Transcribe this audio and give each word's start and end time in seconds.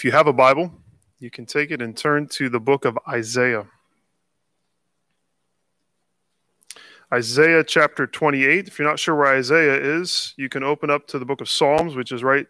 If 0.00 0.04
you 0.04 0.12
have 0.12 0.28
a 0.28 0.32
Bible, 0.32 0.72
you 1.18 1.30
can 1.30 1.44
take 1.44 1.70
it 1.70 1.82
and 1.82 1.94
turn 1.94 2.26
to 2.28 2.48
the 2.48 2.58
book 2.58 2.86
of 2.86 2.98
Isaiah. 3.06 3.66
Isaiah 7.12 7.62
chapter 7.62 8.06
28. 8.06 8.66
If 8.66 8.78
you're 8.78 8.88
not 8.88 8.98
sure 8.98 9.14
where 9.14 9.26
Isaiah 9.26 9.78
is, 9.78 10.32
you 10.38 10.48
can 10.48 10.62
open 10.64 10.88
up 10.88 11.06
to 11.08 11.18
the 11.18 11.26
book 11.26 11.42
of 11.42 11.50
Psalms, 11.50 11.96
which 11.96 12.12
is 12.12 12.24
right 12.24 12.46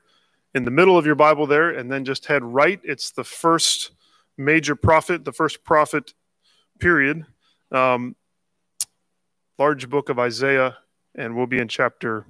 in 0.55 0.65
the 0.65 0.71
middle 0.71 0.97
of 0.97 1.05
your 1.05 1.17
Bible 1.17 1.45
there, 1.45 1.71
and 1.71 1.91
then 1.91 2.05
just 2.05 2.27
head 2.27 2.45
right. 2.45 2.81
It's 2.85 3.11
the 3.11 3.25
first 3.25 3.91
major 4.39 4.77
prophet, 4.77 5.25
the 5.25 5.33
first 5.33 5.65
prophet 5.65 6.15
period. 6.79 7.27
Um, 7.73 8.15
large 9.59 9.91
book 9.91 10.09
of 10.09 10.21
Isaiah, 10.21 10.79
and 11.17 11.35
we'll 11.35 11.49
be 11.49 11.59
in 11.59 11.67
chapter 11.67 12.27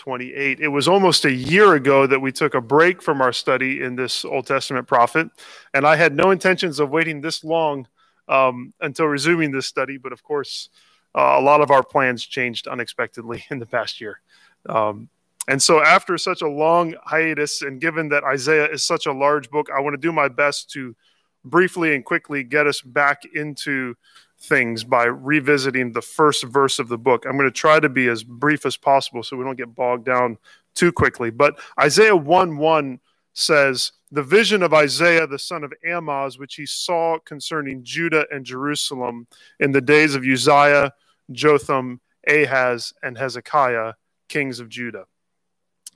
28. 0.00 0.60
It 0.60 0.68
was 0.68 0.88
almost 0.88 1.26
a 1.26 1.30
year 1.30 1.74
ago 1.74 2.06
that 2.06 2.18
we 2.18 2.32
took 2.32 2.54
a 2.54 2.60
break 2.60 3.02
from 3.02 3.20
our 3.20 3.32
study 3.32 3.82
in 3.82 3.96
this 3.96 4.24
Old 4.24 4.46
Testament 4.46 4.88
prophet, 4.88 5.28
and 5.74 5.86
I 5.86 5.94
had 5.94 6.16
no 6.16 6.30
intentions 6.30 6.80
of 6.80 6.88
waiting 6.88 7.20
this 7.20 7.44
long 7.44 7.86
um, 8.26 8.72
until 8.80 9.06
resuming 9.06 9.52
this 9.52 9.66
study, 9.66 9.98
but 9.98 10.12
of 10.12 10.22
course, 10.22 10.70
uh, 11.14 11.36
a 11.38 11.40
lot 11.42 11.60
of 11.60 11.70
our 11.70 11.82
plans 11.82 12.24
changed 12.24 12.66
unexpectedly 12.66 13.44
in 13.50 13.58
the 13.58 13.66
past 13.66 14.00
year. 14.00 14.20
Um, 14.66 15.10
and 15.48 15.62
so, 15.62 15.82
after 15.82 16.16
such 16.16 16.40
a 16.40 16.48
long 16.48 16.94
hiatus, 17.04 17.60
and 17.60 17.78
given 17.78 18.08
that 18.08 18.24
Isaiah 18.24 18.70
is 18.70 18.82
such 18.82 19.04
a 19.04 19.12
large 19.12 19.50
book, 19.50 19.68
I 19.74 19.80
want 19.80 19.94
to 19.94 20.00
do 20.00 20.12
my 20.12 20.28
best 20.28 20.70
to 20.70 20.96
briefly 21.44 21.94
and 21.94 22.04
quickly 22.04 22.42
get 22.42 22.66
us 22.66 22.80
back 22.80 23.22
into 23.34 23.96
things 24.40 24.84
by 24.84 25.04
revisiting 25.04 25.92
the 25.92 26.02
first 26.02 26.44
verse 26.44 26.78
of 26.78 26.88
the 26.88 26.98
book. 26.98 27.24
I'm 27.26 27.36
going 27.36 27.48
to 27.48 27.50
try 27.50 27.78
to 27.78 27.88
be 27.88 28.08
as 28.08 28.24
brief 28.24 28.64
as 28.64 28.76
possible 28.76 29.22
so 29.22 29.36
we 29.36 29.44
don't 29.44 29.58
get 29.58 29.74
bogged 29.74 30.06
down 30.06 30.38
too 30.74 30.92
quickly. 30.92 31.30
But 31.30 31.60
Isaiah 31.78 32.16
1 32.16 32.56
1 32.56 33.00
says, 33.34 33.92
The 34.10 34.22
vision 34.22 34.62
of 34.62 34.72
Isaiah, 34.72 35.26
the 35.26 35.38
son 35.38 35.62
of 35.62 35.72
Amoz, 35.88 36.38
which 36.38 36.54
he 36.54 36.66
saw 36.66 37.18
concerning 37.18 37.84
Judah 37.84 38.26
and 38.30 38.44
Jerusalem 38.44 39.26
in 39.58 39.72
the 39.72 39.80
days 39.80 40.14
of 40.14 40.24
Uzziah, 40.24 40.92
Jotham, 41.30 42.00
Ahaz, 42.26 42.92
and 43.02 43.18
Hezekiah, 43.18 43.94
kings 44.28 44.60
of 44.60 44.68
Judah. 44.68 45.04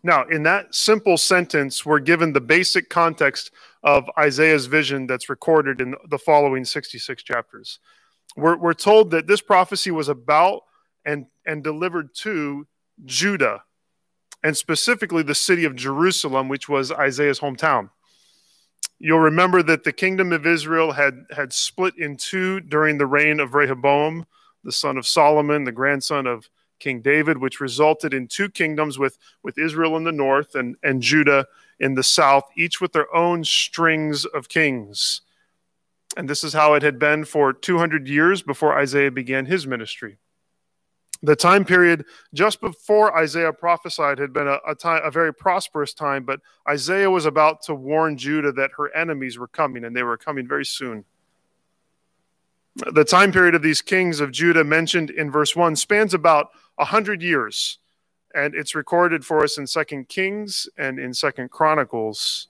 Now, 0.03 0.25
in 0.25 0.43
that 0.43 0.75
simple 0.75 1.17
sentence, 1.17 1.87
we're 1.87 1.99
given 1.99 2.35
the 2.35 2.41
basic 2.41 2.91
context 2.91 3.51
of 3.83 4.11
Isaiah's 4.19 4.67
vision 4.67 5.07
that's 5.07 5.31
recorded 5.31 5.81
in 5.81 5.95
the 6.11 6.19
following 6.19 6.67
66 6.67 7.23
chapters. 7.23 7.79
We're, 8.37 8.57
we're 8.57 8.75
told 8.75 9.11
that 9.13 9.27
this 9.27 9.41
prophecy 9.41 9.91
was 9.91 10.09
about 10.09 10.63
and, 11.05 11.27
and 11.47 11.63
delivered 11.63 12.15
to 12.17 12.67
Judah, 13.05 13.63
and 14.43 14.57
specifically 14.57 15.23
the 15.23 15.35
city 15.35 15.65
of 15.65 15.77
Jerusalem, 15.77 16.49
which 16.49 16.69
was 16.69 16.93
Isaiah's 16.93 17.41
hometown. 17.41 17.91
You'll 18.99 19.21
remember 19.21 19.63
that 19.63 19.85
the 19.85 19.93
kingdom 19.93 20.33
of 20.33 20.47
Israel 20.47 20.93
had, 20.93 21.27
had 21.35 21.53
split 21.53 21.95
in 21.99 22.17
two 22.17 22.61
during 22.61 22.99
the 22.99 23.07
reign 23.07 23.41
of 23.41 23.55
Rehoboam, 23.55 24.27
the 24.63 24.73
son 24.73 24.97
of 24.97 25.07
Solomon, 25.07 25.65
the 25.65 25.73
grandson 25.73 26.27
of 26.27 26.49
King 26.79 27.01
David, 27.01 27.39
which 27.39 27.61
resulted 27.61 28.15
in 28.15 28.29
two 28.29 28.49
kingdoms 28.49 28.99
with, 28.99 29.19
with 29.43 29.59
Israel 29.59 29.97
in 29.97 30.05
the 30.05 30.13
north 30.13 30.55
and, 30.55 30.77
and 30.83 31.03
Judah 31.03 31.47
in 31.81 31.95
the 31.95 32.03
south, 32.03 32.45
each 32.57 32.81
with 32.81 32.93
their 32.93 33.15
own 33.15 33.45
strings 33.45 34.25
of 34.25 34.49
kings. 34.49 35.23
And 36.17 36.29
this 36.29 36.45
is 36.45 36.53
how 36.53 36.75
it 36.75 36.83
had 36.83 36.99
been 36.99 37.25
for 37.25 37.53
200 37.53 38.07
years 38.09 38.43
before 38.43 38.79
Isaiah 38.79 39.11
began 39.11 39.47
his 39.47 39.67
ministry. 39.67 40.19
The 41.23 41.35
time 41.35 41.65
period 41.65 42.05
just 42.35 42.61
before 42.61 43.17
Isaiah 43.17 43.53
prophesied 43.53 44.19
had 44.19 44.33
been 44.33 44.47
a, 44.47 44.59
a, 44.69 44.75
time, 44.75 45.01
a 45.05 45.11
very 45.11 45.33
prosperous 45.33 45.95
time, 45.95 46.25
but 46.25 46.41
Isaiah 46.69 47.11
was 47.11 47.25
about 47.25 47.63
to 47.63 47.75
warn 47.75 48.19
Judah 48.19 48.53
that 48.53 48.73
her 48.77 48.95
enemies 48.95 49.39
were 49.39 49.49
coming, 49.49 49.85
and 49.85 49.97
they 49.97 50.03
were 50.03 50.19
coming 50.19 50.47
very 50.47 50.67
soon. 50.67 51.05
The 52.93 53.05
time 53.05 53.33
period 53.33 53.55
of 53.55 53.63
these 53.63 53.81
kings 53.81 54.21
of 54.21 54.33
Judah 54.33 54.65
mentioned 54.65 55.11
in 55.11 55.31
verse 55.31 55.57
1 55.57 55.77
spans 55.77 56.13
about 56.13 56.51
100 56.77 57.23
years, 57.23 57.79
and 58.35 58.55
it's 58.55 58.75
recorded 58.75 59.25
for 59.25 59.43
us 59.43 59.57
in 59.57 59.67
Second 59.67 60.09
Kings 60.09 60.69
and 60.77 60.99
in 60.99 61.15
Second 61.15 61.51
Chronicles. 61.51 62.49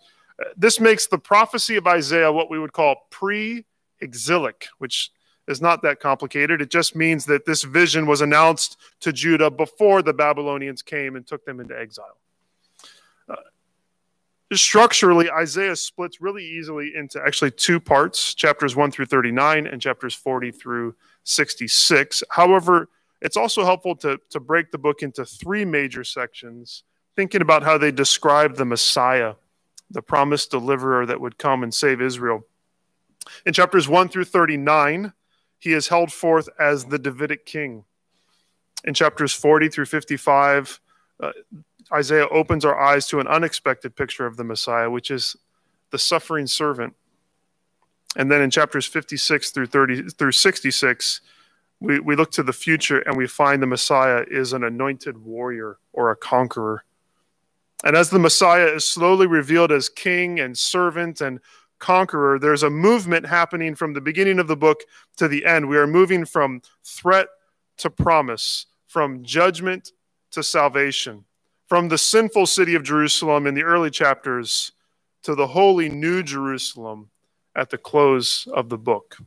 This 0.57 0.81
makes 0.81 1.07
the 1.07 1.19
prophecy 1.19 1.77
of 1.77 1.87
Isaiah 1.87 2.33
what 2.33 2.51
we 2.51 2.59
would 2.59 2.73
call 2.73 3.07
pre 3.11 3.65
exilic, 4.01 4.67
which 4.79 5.11
is 5.47 5.61
not 5.61 5.83
that 5.83 6.01
complicated. 6.01 6.61
It 6.61 6.71
just 6.71 6.97
means 6.97 7.27
that 7.27 7.45
this 7.45 7.63
vision 7.63 8.07
was 8.07 8.21
announced 8.21 8.79
to 9.01 9.13
Judah 9.13 9.51
before 9.51 10.03
the 10.03 10.15
Babylonians 10.15 10.83
came 10.83 11.17
and 11.17 11.27
took 11.27 11.45
them 11.45 11.61
into 11.61 11.79
exile. 11.79 12.17
Uh, 13.29 13.37
structurally, 14.53 15.31
Isaiah 15.31 15.77
splits 15.77 16.21
really 16.21 16.45
easily 16.45 16.93
into 16.97 17.21
actually 17.21 17.51
two 17.51 17.79
parts 17.79 18.35
chapters 18.35 18.75
1 18.75 18.91
through 18.91 19.07
39 19.07 19.67
and 19.67 19.81
chapters 19.81 20.15
40 20.15 20.51
through 20.51 20.95
66. 21.25 22.23
However, 22.31 22.89
it's 23.21 23.37
also 23.37 23.65
helpful 23.65 23.97
to, 23.97 24.19
to 24.31 24.41
break 24.41 24.71
the 24.71 24.79
book 24.79 25.03
into 25.03 25.25
three 25.25 25.65
major 25.65 26.05
sections, 26.05 26.85
thinking 27.17 27.43
about 27.43 27.63
how 27.63 27.79
they 27.79 27.93
describe 27.93 28.57
the 28.57 28.65
Messiah 28.65 29.35
the 29.95 30.03
promised 30.03 30.51
deliverer 30.51 31.07
that 31.07 31.21
would 31.21 31.39
come 31.39 31.63
and 31.63 31.73
save 31.73 32.03
Israel. 32.03 32.47
In 33.47 33.55
chapters 33.55 33.89
1 33.89 34.09
through 34.09 34.25
39, 34.25 35.13
he 35.59 35.73
is 35.73 35.89
held 35.89 36.13
forth 36.13 36.49
as 36.61 36.85
the 36.87 36.99
Davidic 36.99 37.47
king. 37.47 37.85
In 38.85 38.93
chapters 38.93 39.33
40 39.33 39.71
through 39.71 39.87
55, 39.87 40.81
uh, 41.21 41.33
Isaiah 41.93 42.29
opens 42.29 42.65
our 42.65 42.79
eyes 42.79 43.07
to 43.09 43.21
an 43.21 43.27
unexpected 43.27 43.97
picture 43.97 44.27
of 44.27 44.37
the 44.37 44.45
Messiah, 44.45 44.91
which 44.91 45.11
is 45.11 45.37
the 45.91 45.99
suffering 45.99 46.47
servant. 46.47 46.95
And 48.17 48.31
then 48.31 48.43
in 48.43 48.51
chapters 48.51 48.87
56 48.87 49.51
through 49.51 49.67
30 49.67 50.11
through 50.11 50.33
66, 50.33 51.21
we, 51.81 52.01
we 52.01 52.17
look 52.17 52.31
to 52.33 52.43
the 52.43 52.53
future 52.53 53.01
and 53.01 53.17
we 53.17 53.27
find 53.27 53.63
the 53.63 53.67
Messiah 53.67 54.25
is 54.31 54.53
an 54.53 54.65
anointed 54.65 55.19
warrior 55.19 55.79
or 55.93 56.11
a 56.11 56.17
conqueror. 56.17 56.85
And 57.85 57.95
as 57.95 58.09
the 58.09 58.19
Messiah 58.19 58.67
is 58.67 58.87
slowly 58.87 59.27
revealed 59.27 59.71
as 59.71 59.91
king 59.91 60.41
and 60.41 60.57
servant 60.57 61.21
and 61.21 61.39
conqueror, 61.79 62.39
there's 62.39 62.63
a 62.63 62.71
movement 62.71 63.27
happening 63.27 63.75
from 63.75 63.93
the 63.93 64.01
beginning 64.01 64.39
of 64.39 64.49
the 64.49 64.57
book 64.57 64.81
to 65.19 65.29
the 65.29 65.45
end. 65.45 65.69
We 65.69 65.77
are 65.77 65.87
moving 65.87 66.25
from 66.25 66.63
threat 66.83 67.29
to 67.77 67.91
promise, 67.91 68.67
from 68.87 69.23
judgment 69.23 69.93
to 70.31 70.43
salvation, 70.43 71.27
from 71.69 71.89
the 71.89 71.99
sinful 71.99 72.47
city 72.47 72.75
of 72.75 72.83
Jerusalem 72.83 73.47
in 73.47 73.55
the 73.55 73.65
early 73.65 73.91
chapters 73.91 74.73
to 75.23 75.35
the 75.35 75.49
holy 75.49 75.91
new 75.91 76.23
Jerusalem 76.23 77.11
at 77.55 77.69
the 77.69 77.79
close 77.79 78.49
of 78.55 78.71
the 78.71 78.79
book. 78.79 79.19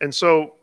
And 0.00 0.12
so 0.12 0.56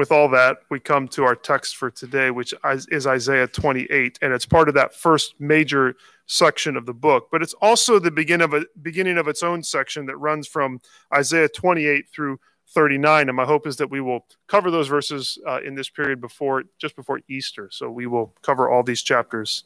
with 0.00 0.10
all 0.10 0.30
that, 0.30 0.62
we 0.70 0.80
come 0.80 1.06
to 1.08 1.24
our 1.24 1.36
text 1.36 1.76
for 1.76 1.90
today, 1.90 2.30
which 2.30 2.54
is 2.90 3.06
Isaiah 3.06 3.46
28, 3.46 4.18
and 4.22 4.32
it's 4.32 4.46
part 4.46 4.70
of 4.70 4.74
that 4.74 4.94
first 4.94 5.34
major 5.38 5.94
section 6.24 6.74
of 6.74 6.86
the 6.86 6.94
book. 6.94 7.28
But 7.30 7.42
it's 7.42 7.52
also 7.60 7.98
the 7.98 8.10
beginning 8.10 8.46
of 8.46 8.54
a 8.54 8.64
beginning 8.80 9.18
of 9.18 9.28
its 9.28 9.42
own 9.42 9.62
section 9.62 10.06
that 10.06 10.16
runs 10.16 10.48
from 10.48 10.80
Isaiah 11.14 11.50
28 11.50 12.08
through 12.08 12.40
39. 12.68 13.28
And 13.28 13.36
my 13.36 13.44
hope 13.44 13.66
is 13.66 13.76
that 13.76 13.90
we 13.90 14.00
will 14.00 14.24
cover 14.48 14.70
those 14.70 14.88
verses 14.88 15.36
uh, 15.46 15.60
in 15.60 15.74
this 15.74 15.90
period 15.90 16.18
before 16.18 16.64
just 16.78 16.96
before 16.96 17.20
Easter. 17.28 17.68
So 17.70 17.90
we 17.90 18.06
will 18.06 18.34
cover 18.40 18.70
all 18.70 18.82
these 18.82 19.02
chapters, 19.02 19.64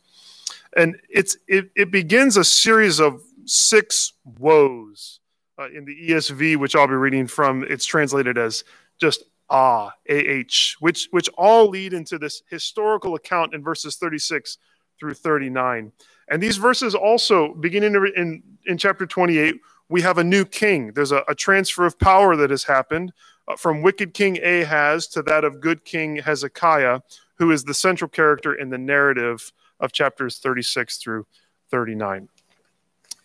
and 0.76 0.96
it's 1.08 1.36
it, 1.46 1.70
it 1.76 1.92
begins 1.92 2.36
a 2.36 2.44
series 2.44 3.00
of 3.00 3.22
six 3.46 4.14
woes. 4.24 5.20
Uh, 5.56 5.68
in 5.72 5.84
the 5.84 6.10
ESV, 6.10 6.56
which 6.56 6.74
I'll 6.74 6.88
be 6.88 6.94
reading 6.94 7.28
from, 7.28 7.62
it's 7.62 7.84
translated 7.84 8.36
as 8.36 8.64
just 9.00 9.22
ah, 9.50 9.92
ah, 10.10 10.42
which 10.80 11.08
which 11.10 11.28
all 11.36 11.68
lead 11.68 11.92
into 11.92 12.18
this 12.18 12.42
historical 12.48 13.14
account 13.14 13.54
in 13.54 13.62
verses 13.62 13.96
36 13.96 14.58
through 14.98 15.14
39. 15.14 15.92
And 16.28 16.42
these 16.42 16.56
verses 16.56 16.94
also, 16.94 17.54
beginning 17.54 17.94
in, 18.16 18.42
in 18.66 18.78
chapter 18.78 19.06
28, 19.06 19.56
we 19.88 20.00
have 20.00 20.18
a 20.18 20.24
new 20.24 20.44
king. 20.44 20.92
There's 20.92 21.12
a, 21.12 21.22
a 21.28 21.34
transfer 21.34 21.84
of 21.84 21.98
power 21.98 22.36
that 22.36 22.50
has 22.50 22.64
happened 22.64 23.12
uh, 23.46 23.56
from 23.56 23.82
wicked 23.82 24.14
King 24.14 24.42
Ahaz 24.42 25.06
to 25.08 25.22
that 25.22 25.44
of 25.44 25.60
good 25.60 25.84
King 25.84 26.16
Hezekiah, 26.16 27.00
who 27.36 27.50
is 27.50 27.64
the 27.64 27.74
central 27.74 28.08
character 28.08 28.54
in 28.54 28.70
the 28.70 28.78
narrative 28.78 29.52
of 29.80 29.92
chapters 29.92 30.38
36 30.38 30.96
through 30.96 31.26
39. 31.70 32.28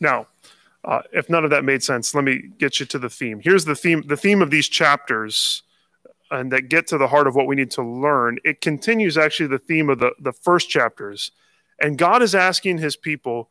Now, 0.01 0.27
uh, 0.83 1.01
if 1.13 1.29
none 1.29 1.43
of 1.43 1.49
that 1.51 1.63
made 1.63 1.83
sense, 1.83 2.13
let 2.15 2.23
me 2.23 2.49
get 2.57 2.79
you 2.79 2.85
to 2.87 2.99
the 2.99 3.09
theme. 3.09 3.39
Here's 3.41 3.65
the 3.65 3.75
theme. 3.75 4.03
The 4.05 4.17
theme 4.17 4.41
of 4.41 4.49
these 4.49 4.67
chapters 4.67 5.63
and 6.31 6.51
that 6.51 6.69
get 6.69 6.87
to 6.87 6.97
the 6.97 7.07
heart 7.07 7.27
of 7.27 7.35
what 7.35 7.47
we 7.47 7.55
need 7.55 7.71
to 7.71 7.83
learn, 7.83 8.37
it 8.43 8.61
continues 8.61 9.17
actually 9.17 9.47
the 9.47 9.59
theme 9.59 9.89
of 9.89 9.99
the, 9.99 10.11
the 10.19 10.33
first 10.33 10.69
chapters. 10.69 11.31
And 11.79 11.97
God 11.97 12.21
is 12.21 12.35
asking 12.35 12.77
his 12.77 12.95
people, 12.95 13.49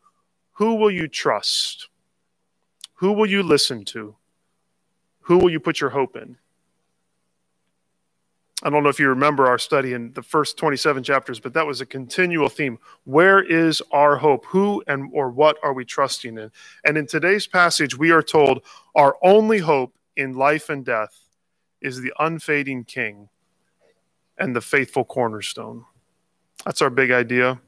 who 0.52 0.74
will 0.74 0.90
you 0.90 1.08
trust? 1.08 1.88
Who 2.94 3.12
will 3.12 3.26
you 3.26 3.42
listen 3.42 3.84
to? 3.86 4.16
Who 5.22 5.38
will 5.38 5.50
you 5.50 5.60
put 5.60 5.80
your 5.80 5.90
hope 5.90 6.16
in? 6.16 6.36
I 8.62 8.70
don't 8.70 8.82
know 8.82 8.88
if 8.88 8.98
you 8.98 9.08
remember 9.08 9.46
our 9.46 9.58
study 9.58 9.92
in 9.92 10.12
the 10.14 10.22
first 10.22 10.56
27 10.56 11.04
chapters, 11.04 11.38
but 11.38 11.54
that 11.54 11.66
was 11.66 11.80
a 11.80 11.86
continual 11.86 12.48
theme. 12.48 12.78
Where 13.04 13.40
is 13.40 13.80
our 13.92 14.16
hope? 14.16 14.46
Who 14.46 14.82
and 14.88 15.10
or 15.12 15.30
what 15.30 15.58
are 15.62 15.72
we 15.72 15.84
trusting 15.84 16.36
in? 16.36 16.50
And 16.84 16.98
in 16.98 17.06
today's 17.06 17.46
passage, 17.46 17.96
we 17.96 18.10
are 18.10 18.22
told 18.22 18.62
our 18.96 19.16
only 19.22 19.58
hope 19.58 19.94
in 20.16 20.34
life 20.34 20.70
and 20.70 20.84
death 20.84 21.27
is 21.80 22.00
the 22.00 22.12
unfading 22.18 22.84
King 22.84 23.28
and 24.38 24.54
the 24.54 24.60
faithful 24.60 25.04
cornerstone. 25.04 25.84
That's 26.64 26.82
our 26.82 26.90
big 26.90 27.10
idea. 27.10 27.60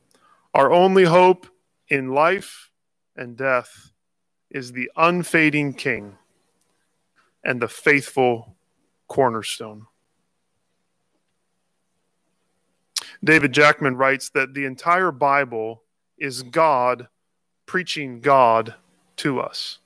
Our 0.54 0.72
only 0.72 1.04
hope 1.04 1.46
in 1.88 2.08
life 2.08 2.70
and 3.16 3.36
death 3.36 3.92
is 4.50 4.72
the 4.72 4.90
unfading 4.96 5.74
King 5.74 6.16
and 7.44 7.60
the 7.60 7.68
faithful 7.68 8.56
cornerstone. 9.08 9.86
David 13.22 13.52
Jackman 13.52 13.96
writes 13.96 14.30
that 14.30 14.54
the 14.54 14.64
entire 14.64 15.12
Bible 15.12 15.82
is 16.16 16.42
God 16.42 17.08
preaching 17.66 18.20
God 18.20 18.74
to 19.16 19.40
us. 19.40 19.79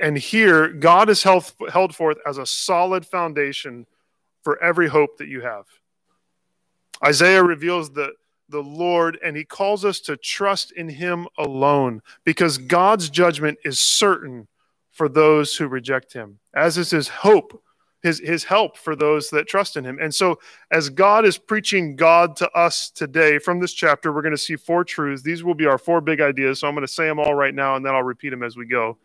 And 0.00 0.18
here, 0.18 0.68
God 0.68 1.08
is 1.08 1.22
held, 1.22 1.52
held 1.70 1.94
forth 1.94 2.18
as 2.26 2.38
a 2.38 2.46
solid 2.46 3.06
foundation 3.06 3.86
for 4.42 4.62
every 4.62 4.88
hope 4.88 5.18
that 5.18 5.28
you 5.28 5.40
have. 5.42 5.64
Isaiah 7.04 7.42
reveals 7.42 7.90
the, 7.90 8.12
the 8.48 8.62
Lord 8.62 9.18
and 9.22 9.36
he 9.36 9.44
calls 9.44 9.84
us 9.84 10.00
to 10.00 10.16
trust 10.16 10.72
in 10.72 10.88
him 10.88 11.28
alone 11.38 12.02
because 12.24 12.58
God's 12.58 13.10
judgment 13.10 13.58
is 13.64 13.78
certain 13.78 14.48
for 14.90 15.08
those 15.08 15.54
who 15.56 15.68
reject 15.68 16.12
him, 16.12 16.40
as 16.54 16.76
is 16.76 16.90
his 16.90 17.08
hope 17.08 17.62
his, 18.02 18.20
his 18.20 18.44
help 18.44 18.76
for 18.76 18.94
those 18.94 19.30
that 19.30 19.48
trust 19.48 19.76
in 19.76 19.84
him. 19.84 19.98
And 20.00 20.14
so, 20.14 20.38
as 20.70 20.88
God 20.88 21.24
is 21.24 21.36
preaching 21.36 21.96
God 21.96 22.36
to 22.36 22.50
us 22.52 22.90
today 22.90 23.38
from 23.38 23.60
this 23.60 23.72
chapter, 23.72 24.12
we're 24.12 24.22
going 24.22 24.32
to 24.32 24.38
see 24.38 24.56
four 24.56 24.84
truths. 24.84 25.22
These 25.22 25.42
will 25.42 25.54
be 25.54 25.66
our 25.66 25.78
four 25.78 26.00
big 26.00 26.20
ideas. 26.20 26.60
So, 26.60 26.68
I'm 26.68 26.74
going 26.74 26.86
to 26.86 26.92
say 26.92 27.06
them 27.06 27.18
all 27.18 27.34
right 27.34 27.54
now, 27.54 27.76
and 27.76 27.84
then 27.84 27.94
I'll 27.94 28.02
repeat 28.02 28.30
them 28.30 28.42
as 28.42 28.56
we 28.56 28.66
go. 28.66 28.98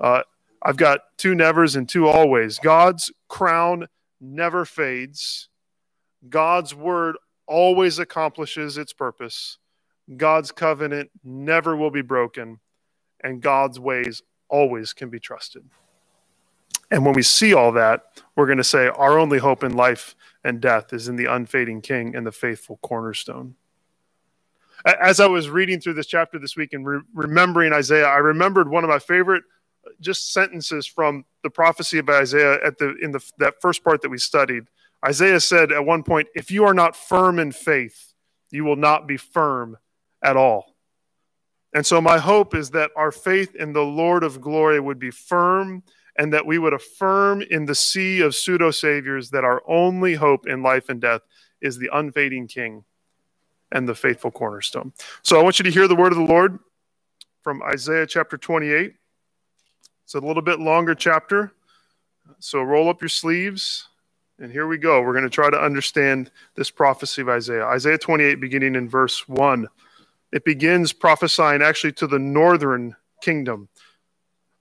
Uh, 0.00 0.22
I've 0.62 0.76
got 0.76 1.00
two 1.16 1.34
nevers 1.34 1.76
and 1.76 1.88
two 1.88 2.08
always. 2.08 2.58
God's 2.58 3.12
crown 3.28 3.88
never 4.20 4.64
fades, 4.64 5.48
God's 6.28 6.74
word 6.74 7.16
always 7.46 7.98
accomplishes 7.98 8.76
its 8.78 8.92
purpose, 8.92 9.58
God's 10.16 10.52
covenant 10.52 11.10
never 11.24 11.76
will 11.76 11.90
be 11.90 12.02
broken, 12.02 12.60
and 13.22 13.40
God's 13.40 13.78
ways 13.80 14.22
always 14.48 14.92
can 14.92 15.08
be 15.08 15.20
trusted. 15.20 15.64
And 16.90 17.04
when 17.04 17.14
we 17.14 17.22
see 17.22 17.54
all 17.54 17.72
that, 17.72 18.20
we're 18.34 18.46
going 18.46 18.58
to 18.58 18.64
say 18.64 18.88
our 18.88 19.18
only 19.18 19.38
hope 19.38 19.62
in 19.62 19.74
life 19.76 20.16
and 20.42 20.60
death 20.60 20.92
is 20.92 21.08
in 21.08 21.16
the 21.16 21.26
unfading 21.26 21.82
King 21.82 22.16
and 22.16 22.26
the 22.26 22.32
faithful 22.32 22.78
cornerstone. 22.82 23.54
As 24.84 25.20
I 25.20 25.26
was 25.26 25.50
reading 25.50 25.80
through 25.80 25.94
this 25.94 26.06
chapter 26.06 26.38
this 26.38 26.56
week 26.56 26.72
and 26.72 26.86
re- 26.86 27.02
remembering 27.14 27.72
Isaiah, 27.72 28.06
I 28.06 28.16
remembered 28.16 28.68
one 28.68 28.82
of 28.82 28.90
my 28.90 28.98
favorite 28.98 29.44
just 30.00 30.32
sentences 30.32 30.86
from 30.86 31.24
the 31.42 31.50
prophecy 31.50 31.98
of 31.98 32.08
Isaiah 32.08 32.58
at 32.64 32.78
the 32.78 32.96
in 33.02 33.12
the 33.12 33.24
that 33.38 33.60
first 33.60 33.82
part 33.84 34.02
that 34.02 34.10
we 34.10 34.18
studied. 34.18 34.64
Isaiah 35.04 35.40
said 35.40 35.72
at 35.72 35.84
one 35.84 36.02
point, 36.02 36.28
"If 36.34 36.50
you 36.50 36.64
are 36.64 36.74
not 36.74 36.96
firm 36.96 37.38
in 37.38 37.52
faith, 37.52 38.12
you 38.50 38.64
will 38.64 38.76
not 38.76 39.06
be 39.06 39.16
firm 39.16 39.78
at 40.22 40.36
all." 40.36 40.76
And 41.72 41.86
so 41.86 42.00
my 42.00 42.18
hope 42.18 42.54
is 42.54 42.70
that 42.70 42.90
our 42.96 43.12
faith 43.12 43.54
in 43.54 43.72
the 43.72 43.84
Lord 43.84 44.24
of 44.24 44.40
glory 44.40 44.80
would 44.80 44.98
be 44.98 45.10
firm 45.10 45.84
and 46.16 46.32
that 46.32 46.44
we 46.44 46.58
would 46.58 46.72
affirm 46.72 47.42
in 47.42 47.66
the 47.66 47.74
sea 47.74 48.20
of 48.20 48.34
pseudo 48.34 48.70
saviors 48.70 49.30
that 49.30 49.44
our 49.44 49.62
only 49.66 50.14
hope 50.14 50.46
in 50.46 50.62
life 50.62 50.88
and 50.88 51.00
death 51.00 51.22
is 51.60 51.78
the 51.78 51.88
unfading 51.92 52.48
King 52.48 52.84
and 53.72 53.88
the 53.88 53.94
faithful 53.94 54.30
cornerstone. 54.30 54.92
So 55.22 55.38
I 55.38 55.42
want 55.42 55.58
you 55.58 55.62
to 55.62 55.70
hear 55.70 55.86
the 55.86 55.94
word 55.94 56.12
of 56.12 56.18
the 56.18 56.24
Lord 56.24 56.58
from 57.42 57.62
Isaiah 57.62 58.06
chapter 58.06 58.36
28. 58.36 58.94
It's 60.10 60.16
a 60.16 60.26
little 60.26 60.42
bit 60.42 60.58
longer 60.58 60.96
chapter. 60.96 61.52
So 62.40 62.60
roll 62.62 62.88
up 62.88 63.00
your 63.00 63.08
sleeves. 63.08 63.86
And 64.40 64.50
here 64.50 64.66
we 64.66 64.76
go. 64.76 65.00
We're 65.00 65.12
going 65.12 65.22
to 65.22 65.30
try 65.30 65.50
to 65.50 65.62
understand 65.62 66.32
this 66.56 66.68
prophecy 66.68 67.22
of 67.22 67.28
Isaiah. 67.28 67.64
Isaiah 67.66 67.96
28, 67.96 68.40
beginning 68.40 68.74
in 68.74 68.88
verse 68.88 69.28
1. 69.28 69.68
It 70.32 70.44
begins 70.44 70.92
prophesying 70.92 71.62
actually 71.62 71.92
to 71.92 72.08
the 72.08 72.18
northern 72.18 72.96
kingdom. 73.22 73.68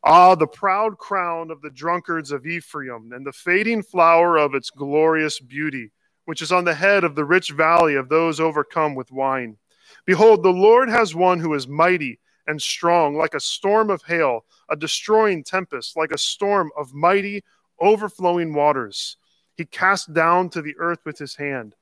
Ah, 0.04 0.36
the 0.36 0.46
proud 0.46 1.00
crown 1.00 1.50
of 1.50 1.64
the 1.64 1.72
drunkards 1.72 2.32
of 2.32 2.46
Ephraim, 2.46 3.12
and 3.12 3.26
the 3.26 3.34
fading 3.34 3.82
flower 3.82 4.38
of 4.38 4.54
its 4.54 4.70
glorious 4.70 5.40
beauty, 5.40 5.90
which 6.26 6.44
is 6.44 6.52
on 6.52 6.66
the 6.66 6.76
head 6.76 7.04
of 7.04 7.16
the 7.16 7.26
rich 7.26 7.50
valley 7.50 7.96
of 7.96 8.08
those 8.08 8.40
overcome 8.40 8.94
with 8.94 9.12
wine. 9.12 9.58
Behold, 10.06 10.44
the 10.44 10.50
Lord 10.52 10.90
has 10.90 11.16
one 11.16 11.40
who 11.40 11.56
is 11.56 11.68
mighty 11.68 12.20
and 12.50 12.62
strong, 12.62 13.16
like 13.16 13.34
a 13.34 13.40
storm 13.40 13.90
of 13.90 14.02
hail, 14.04 14.44
a 14.70 14.76
destroying 14.76 15.44
tempest, 15.44 15.96
like 15.96 16.12
a 16.12 16.18
storm 16.18 16.70
of 16.78 16.94
mighty, 16.94 17.44
overflowing 17.80 18.54
waters. 18.54 19.16
He 19.56 19.64
cast 19.64 20.14
down 20.14 20.50
to 20.50 20.62
the 20.62 20.76
earth 20.78 21.00
with 21.06 21.18
his 21.18 21.36
hand. 21.36 21.76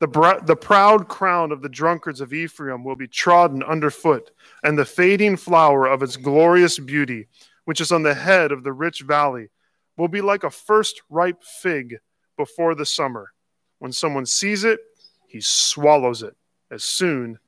The, 0.00 0.08
br- 0.08 0.44
the 0.44 0.56
proud 0.56 1.06
crown 1.06 1.52
of 1.52 1.62
the 1.62 1.68
drunkards 1.68 2.20
of 2.20 2.32
Ephraim 2.32 2.82
will 2.82 2.96
be 2.96 3.06
trodden 3.06 3.62
underfoot, 3.62 4.32
and 4.64 4.76
the 4.76 4.84
fading 4.84 5.36
flower 5.36 5.86
of 5.86 6.02
its 6.02 6.16
glorious 6.16 6.80
beauty 6.80 7.28
which 7.64 7.80
is 7.80 7.92
on 7.92 8.02
the 8.02 8.14
head 8.14 8.52
of 8.52 8.62
the 8.62 8.72
rich 8.72 9.00
valley, 9.00 9.48
will 9.96 10.08
be 10.08 10.20
like 10.20 10.44
a 10.44 10.50
first 10.50 11.02
ripe 11.08 11.42
fig 11.42 11.98
before 12.36 12.74
the 12.74 12.86
summer. 12.86 13.32
When 13.78 13.92
someone 13.92 14.26
sees 14.26 14.64
it, 14.64 14.80
he 15.26 15.40
swallows 15.40 16.22
it 16.22 16.36
as 16.70 16.84
soon 16.84 17.38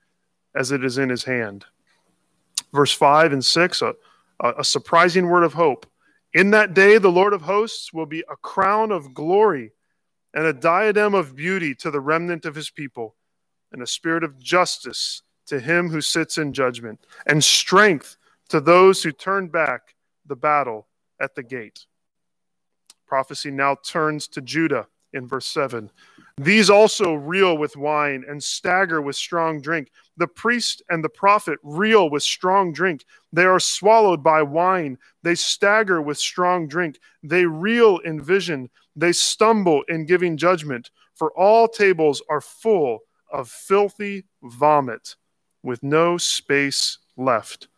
as 0.54 0.72
it 0.72 0.84
is 0.84 0.98
in 0.98 1.08
his 1.08 1.24
hand. 1.24 1.64
Verse 2.76 2.92
5 2.92 3.32
and 3.32 3.44
6, 3.44 3.82
a, 3.82 3.94
a 4.58 4.62
surprising 4.62 5.28
word 5.28 5.44
of 5.44 5.54
hope. 5.54 5.86
In 6.34 6.50
that 6.50 6.74
day, 6.74 6.98
the 6.98 7.10
Lord 7.10 7.32
of 7.32 7.42
hosts 7.42 7.92
will 7.92 8.04
be 8.04 8.22
a 8.30 8.36
crown 8.36 8.92
of 8.92 9.14
glory 9.14 9.72
and 10.34 10.44
a 10.44 10.52
diadem 10.52 11.14
of 11.14 11.34
beauty 11.34 11.74
to 11.76 11.90
the 11.90 12.00
remnant 12.00 12.44
of 12.44 12.54
his 12.54 12.68
people, 12.68 13.16
and 13.72 13.80
a 13.80 13.86
spirit 13.86 14.22
of 14.22 14.38
justice 14.38 15.22
to 15.46 15.58
him 15.58 15.88
who 15.88 16.02
sits 16.02 16.36
in 16.36 16.52
judgment, 16.52 17.00
and 17.26 17.42
strength 17.42 18.18
to 18.50 18.60
those 18.60 19.02
who 19.02 19.10
turn 19.10 19.48
back 19.48 19.94
the 20.26 20.36
battle 20.36 20.86
at 21.18 21.34
the 21.34 21.42
gate. 21.42 21.86
Prophecy 23.06 23.50
now 23.50 23.76
turns 23.82 24.28
to 24.28 24.42
Judah 24.42 24.88
in 25.14 25.26
verse 25.26 25.46
7. 25.46 25.90
These 26.38 26.68
also 26.68 27.14
reel 27.14 27.56
with 27.56 27.76
wine 27.76 28.22
and 28.28 28.42
stagger 28.42 29.00
with 29.00 29.16
strong 29.16 29.62
drink. 29.62 29.90
The 30.18 30.26
priest 30.26 30.82
and 30.90 31.02
the 31.02 31.08
prophet 31.08 31.58
reel 31.62 32.10
with 32.10 32.22
strong 32.22 32.72
drink. 32.72 33.06
They 33.32 33.44
are 33.44 33.58
swallowed 33.58 34.22
by 34.22 34.42
wine. 34.42 34.98
They 35.22 35.34
stagger 35.34 36.02
with 36.02 36.18
strong 36.18 36.68
drink. 36.68 36.98
They 37.22 37.46
reel 37.46 37.98
in 37.98 38.22
vision. 38.22 38.68
They 38.94 39.12
stumble 39.12 39.82
in 39.88 40.04
giving 40.04 40.36
judgment. 40.36 40.90
For 41.14 41.30
all 41.32 41.68
tables 41.68 42.22
are 42.28 42.42
full 42.42 43.00
of 43.32 43.48
filthy 43.48 44.24
vomit 44.42 45.16
with 45.62 45.82
no 45.82 46.18
space 46.18 46.98
left. 47.16 47.68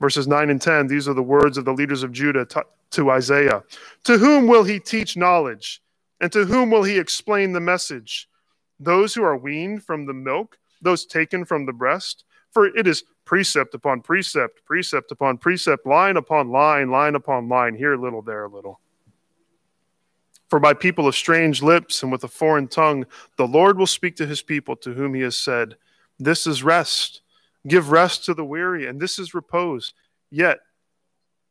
Verses 0.00 0.26
9 0.26 0.48
and 0.48 0.62
10, 0.62 0.86
these 0.86 1.06
are 1.06 1.14
the 1.14 1.22
words 1.22 1.58
of 1.58 1.66
the 1.66 1.74
leaders 1.74 2.02
of 2.02 2.10
Judah 2.10 2.46
to, 2.92 3.10
Isaiah. 3.10 3.62
To 4.04 4.16
whom 4.16 4.46
will 4.46 4.64
he 4.64 4.80
teach 4.80 5.14
knowledge? 5.14 5.82
And 6.20 6.30
to 6.32 6.44
whom 6.44 6.70
will 6.70 6.82
he 6.82 6.98
explain 6.98 7.52
the 7.52 7.60
message? 7.60 8.28
Those 8.78 9.14
who 9.14 9.22
are 9.22 9.36
weaned 9.36 9.84
from 9.84 10.06
the 10.06 10.12
milk, 10.12 10.58
those 10.82 11.06
taken 11.06 11.44
from 11.44 11.66
the 11.66 11.72
breast? 11.72 12.24
For 12.50 12.66
it 12.66 12.86
is 12.86 13.04
precept 13.24 13.74
upon 13.74 14.02
precept, 14.02 14.64
precept 14.64 15.12
upon 15.12 15.38
precept, 15.38 15.86
line 15.86 16.16
upon 16.16 16.50
line, 16.50 16.90
line 16.90 17.14
upon 17.14 17.48
line, 17.48 17.74
here 17.74 17.94
a 17.94 18.00
little, 18.00 18.22
there 18.22 18.44
a 18.44 18.48
little. 18.48 18.80
For 20.48 20.58
by 20.58 20.74
people 20.74 21.06
of 21.06 21.14
strange 21.14 21.62
lips 21.62 22.02
and 22.02 22.10
with 22.10 22.24
a 22.24 22.28
foreign 22.28 22.66
tongue, 22.66 23.06
the 23.36 23.46
Lord 23.46 23.78
will 23.78 23.86
speak 23.86 24.16
to 24.16 24.26
his 24.26 24.42
people 24.42 24.74
to 24.76 24.92
whom 24.94 25.14
he 25.14 25.20
has 25.20 25.36
said, 25.36 25.76
This 26.18 26.46
is 26.46 26.64
rest 26.64 27.22
Give 27.66 27.90
rest 27.90 28.24
to 28.24 28.34
the 28.34 28.44
weary, 28.44 28.86
and 28.86 29.00
this 29.00 29.18
is 29.18 29.34
repose. 29.34 29.92
Yet 30.30 30.60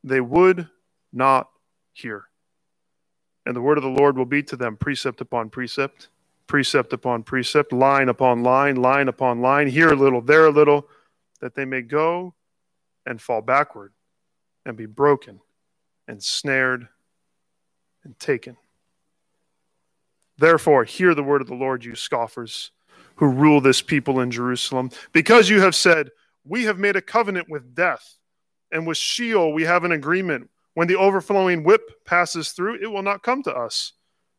they 0.03 0.21
would 0.21 0.67
not 1.13 1.49
hear. 1.93 2.25
And 3.45 3.55
the 3.55 3.61
word 3.61 3.77
of 3.77 3.83
the 3.83 3.89
Lord 3.89 4.17
will 4.17 4.25
be 4.25 4.43
to 4.43 4.55
them 4.55 4.77
precept 4.77 5.21
upon 5.21 5.49
precept, 5.49 6.09
precept 6.47 6.93
upon 6.93 7.23
precept, 7.23 7.71
line 7.73 8.09
upon 8.09 8.43
line, 8.43 8.75
line 8.75 9.07
upon 9.07 9.41
line, 9.41 9.67
here 9.67 9.91
a 9.91 9.95
little, 9.95 10.21
there 10.21 10.45
a 10.45 10.51
little, 10.51 10.87
that 11.41 11.55
they 11.55 11.65
may 11.65 11.81
go 11.81 12.33
and 13.05 13.21
fall 13.21 13.41
backward 13.41 13.93
and 14.65 14.75
be 14.75 14.85
broken 14.85 15.39
and 16.07 16.21
snared 16.21 16.87
and 18.03 18.19
taken. 18.19 18.57
Therefore, 20.37 20.83
hear 20.83 21.13
the 21.13 21.23
word 21.23 21.41
of 21.41 21.47
the 21.47 21.55
Lord, 21.55 21.83
you 21.83 21.95
scoffers 21.95 22.71
who 23.15 23.27
rule 23.27 23.59
this 23.59 23.81
people 23.81 24.21
in 24.21 24.31
Jerusalem. 24.31 24.89
Because 25.11 25.49
you 25.49 25.59
have 25.61 25.75
said, 25.75 26.09
We 26.45 26.63
have 26.63 26.79
made 26.79 26.95
a 26.95 27.01
covenant 27.01 27.49
with 27.49 27.75
death, 27.75 28.17
and 28.71 28.87
with 28.87 28.97
Sheol 28.97 29.51
we 29.51 29.63
have 29.63 29.83
an 29.83 29.91
agreement. 29.91 30.49
When 30.73 30.87
the 30.87 30.97
overflowing 30.97 31.63
whip 31.63 32.05
passes 32.05 32.51
through, 32.51 32.81
it 32.81 32.87
will 32.87 33.01
not 33.01 33.23
come 33.23 33.43
to 33.43 33.53
us. 33.53 33.93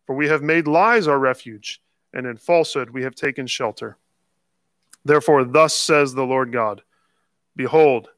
For 0.07 0.15
we 0.15 0.29
have 0.29 0.43
made 0.43 0.67
lies 0.67 1.07
our 1.07 1.19
refuge, 1.19 1.81
and 2.13 2.27
in 2.27 2.37
falsehood 2.37 2.91
we 2.91 3.03
have 3.03 3.15
taken 3.15 3.47
shelter. 3.47 3.97
Therefore, 5.05 5.45
thus 5.45 5.75
says 5.75 6.15
the 6.15 6.25
Lord 6.27 6.53
God 6.53 6.83
Behold, 7.57 8.09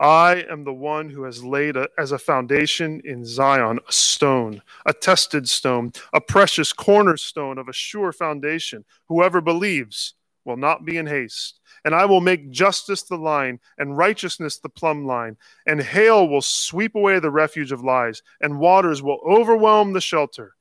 I 0.00 0.44
am 0.50 0.64
the 0.64 0.72
one 0.72 1.08
who 1.08 1.22
has 1.22 1.44
laid 1.44 1.76
a, 1.76 1.88
as 1.96 2.12
a 2.12 2.18
foundation 2.18 3.00
in 3.04 3.24
Zion 3.24 3.78
a 3.88 3.92
stone, 3.92 4.60
a 4.84 4.92
tested 4.92 5.48
stone, 5.48 5.92
a 6.12 6.20
precious 6.20 6.72
cornerstone 6.72 7.58
of 7.58 7.68
a 7.68 7.72
sure 7.72 8.12
foundation. 8.12 8.84
Whoever 9.08 9.40
believes 9.40 10.14
will 10.44 10.56
not 10.56 10.84
be 10.84 10.96
in 10.96 11.06
haste. 11.06 11.60
And 11.84 11.94
I 11.94 12.06
will 12.06 12.22
make 12.22 12.50
justice 12.50 13.02
the 13.02 13.18
line, 13.18 13.60
and 13.76 13.96
righteousness 13.96 14.58
the 14.58 14.70
plumb 14.70 15.06
line. 15.06 15.36
And 15.66 15.82
hail 15.82 16.26
will 16.26 16.40
sweep 16.40 16.94
away 16.94 17.18
the 17.18 17.30
refuge 17.30 17.72
of 17.72 17.84
lies, 17.84 18.22
and 18.40 18.58
waters 18.58 19.02
will 19.02 19.20
overwhelm 19.26 19.92
the 19.92 20.00
shelter. 20.00 20.54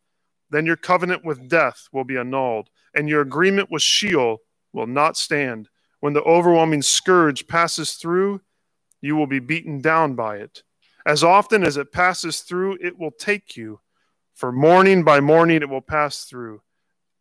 Then 0.49 0.65
your 0.65 0.75
covenant 0.75 1.23
with 1.23 1.47
death 1.47 1.87
will 1.91 2.03
be 2.03 2.17
annulled, 2.17 2.69
and 2.93 3.07
your 3.07 3.21
agreement 3.21 3.71
with 3.71 3.81
Sheol 3.81 4.39
will 4.73 4.87
not 4.87 5.15
stand. 5.17 5.69
When 6.01 6.13
the 6.13 6.23
overwhelming 6.23 6.81
scourge 6.81 7.47
passes 7.47 7.93
through, 7.93 8.41
you 9.01 9.15
will 9.15 9.27
be 9.27 9.39
beaten 9.39 9.81
down 9.81 10.15
by 10.15 10.37
it. 10.37 10.63
As 11.05 11.23
often 11.23 11.63
as 11.63 11.77
it 11.77 11.91
passes 11.91 12.41
through, 12.41 12.77
it 12.81 12.99
will 12.99 13.11
take 13.11 13.55
you. 13.55 13.79
For 14.33 14.51
morning 14.51 15.03
by 15.03 15.21
morning 15.21 15.61
it 15.61 15.69
will 15.69 15.81
pass 15.81 16.25
through, 16.25 16.61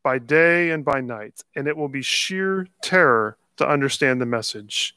by 0.02 0.18
day 0.18 0.70
and 0.70 0.84
by 0.84 1.00
night, 1.00 1.42
and 1.54 1.68
it 1.68 1.76
will 1.76 1.88
be 1.88 2.02
sheer 2.02 2.66
terror 2.82 3.36
to 3.62 3.68
understand 3.68 4.20
the 4.20 4.26
message. 4.26 4.96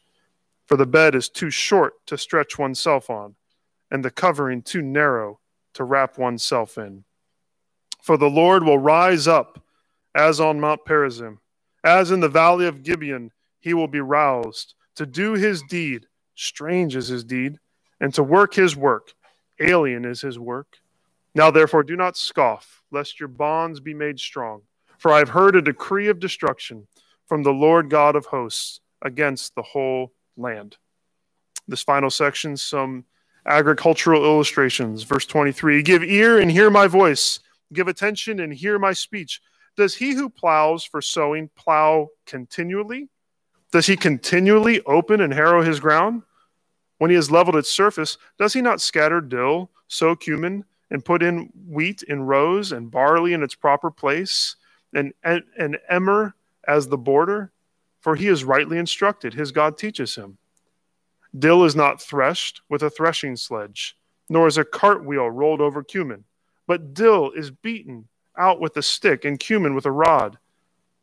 For 0.66 0.76
the 0.76 0.88
bed 0.88 1.14
is 1.14 1.30
too 1.30 1.52
short 1.52 1.94
to 2.08 2.18
stretch 2.18 2.58
oneself 2.58 3.10
on, 3.10 3.36
and 3.92 4.04
the 4.04 4.10
covering 4.10 4.64
too 4.64 4.82
narrow 4.82 5.40
to 5.76 5.84
wrap 5.84 6.18
oneself 6.18 6.78
in. 6.78 7.04
For 8.02 8.18
the 8.18 8.30
Lord 8.30 8.64
will 8.64 8.80
rise 8.80 9.28
up 9.28 9.64
as 10.16 10.40
on 10.40 10.60
Mount 10.60 10.86
Perazim, 10.86 11.38
as 11.84 12.10
in 12.10 12.22
the 12.22 12.30
valley 12.30 12.66
of 12.66 12.82
Gibeon, 12.82 13.32
he 13.60 13.74
will 13.74 13.88
be 13.88 14.00
roused 14.00 14.74
to 14.96 15.06
do 15.06 15.34
his 15.34 15.62
deed, 15.62 16.08
strange 16.34 16.96
is 16.96 17.10
his 17.10 17.24
deed, 17.24 17.60
and 18.00 18.14
to 18.14 18.24
work 18.24 18.56
his 18.56 18.76
work, 18.76 19.14
alien 19.60 20.06
is 20.06 20.22
his 20.22 20.40
work. 20.40 20.78
Now 21.36 21.52
therefore 21.52 21.84
do 21.84 21.96
not 21.96 22.18
scoff, 22.18 22.82
lest 22.92 23.20
your 23.20 23.30
bonds 23.30 23.80
be 23.80 23.94
made 23.94 24.20
strong. 24.20 24.62
For 24.98 25.12
I 25.12 25.20
have 25.20 25.30
heard 25.30 25.56
a 25.56 25.62
decree 25.62 26.08
of 26.08 26.20
destruction 26.20 26.88
from 27.28 27.44
the 27.44 27.52
Lord 27.52 27.90
God 27.90 28.16
of 28.16 28.26
hosts 28.26 28.80
against 29.02 29.56
the 29.56 29.62
whole 29.62 30.14
land. 30.38 30.78
This 31.68 31.82
final 31.82 32.10
section, 32.10 32.58
some 32.58 33.06
agricultural 33.46 34.24
illustrations. 34.24 35.04
Verse 35.04 35.26
23 35.26 35.82
Give 35.84 36.04
ear 36.04 36.40
and 36.40 36.52
hear 36.52 36.70
my 36.70 36.88
voice 36.88 37.40
Give 37.74 37.88
attention 37.88 38.40
and 38.40 38.54
hear 38.54 38.80
my 38.80 38.94
speech. 38.94 39.42
Does 39.76 39.96
he 39.96 40.14
who 40.14 40.30
plows 40.30 40.84
for 40.84 41.02
sowing 41.02 41.50
plow 41.56 42.10
continually? 42.26 43.10
Does 43.72 43.88
he 43.88 43.98
continually 43.98 44.82
open 44.86 45.20
and 45.20 45.34
harrow 45.34 45.62
his 45.62 45.80
ground? 45.80 46.24
When 46.98 47.10
he 47.10 47.16
has 47.16 47.30
leveled 47.30 47.58
its 47.58 47.70
surface, 47.70 48.18
does 48.38 48.54
he 48.54 48.62
not 48.62 48.80
scatter 48.80 49.20
dill, 49.20 49.70
sow 49.90 50.16
cumin, 50.16 50.64
and 50.90 51.04
put 51.04 51.22
in 51.22 51.52
wheat 51.68 52.04
in 52.04 52.22
rows, 52.22 52.72
and 52.72 52.90
barley 52.90 53.34
in 53.34 53.44
its 53.44 53.56
proper 53.56 53.92
place, 53.92 54.56
and, 54.94 55.14
and, 55.24 55.44
and 55.58 55.78
emmer 55.90 56.36
as 56.68 56.88
the 56.88 56.98
border? 56.98 57.52
For 58.00 58.16
he 58.16 58.28
is 58.28 58.44
rightly 58.44 58.78
instructed, 58.78 59.34
his 59.34 59.52
God 59.52 59.78
teaches 59.78 60.16
him. 60.16 60.38
Dill 61.38 61.64
is 61.64 61.76
not 61.76 62.02
threshed 62.02 62.62
with 62.70 62.84
a 62.84 62.90
threshing 62.90 63.36
sledge, 63.36 63.98
nor 64.30 64.48
is 64.48 64.58
a 64.58 64.64
cartwheel 64.64 65.30
rolled 65.30 65.60
over 65.60 65.84
cumin. 65.84 66.24
But 66.68 66.94
dill 66.94 67.32
is 67.32 67.52
beaten 67.52 68.08
out 68.38 68.60
with 68.60 68.78
a 68.78 68.82
stick, 68.82 69.26
and 69.26 69.40
cumin 69.40 69.76
with 69.76 69.86
a 69.86 69.92
rod. 69.92 70.38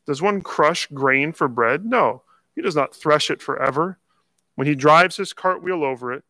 Does 0.07 0.23
one 0.23 0.43
crush 0.43 0.87
grain 0.89 1.33
for 1.33 1.49
bread? 1.49 1.85
No, 1.85 2.23
he 2.55 2.63
does 2.63 2.77
not 2.77 2.95
thresh 2.95 3.31
it 3.31 3.43
forever. 3.43 3.99
When 4.55 4.67
he 4.67 4.75
drives 4.75 5.17
his 5.17 5.33
cartwheel 5.33 5.85
over 5.85 6.13
it, 6.13 6.25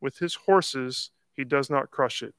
with 0.00 0.18
his 0.18 0.34
horses 0.34 1.10
he 1.32 1.44
does 1.44 1.70
not 1.70 1.90
crush 1.90 2.22
it. 2.22 2.34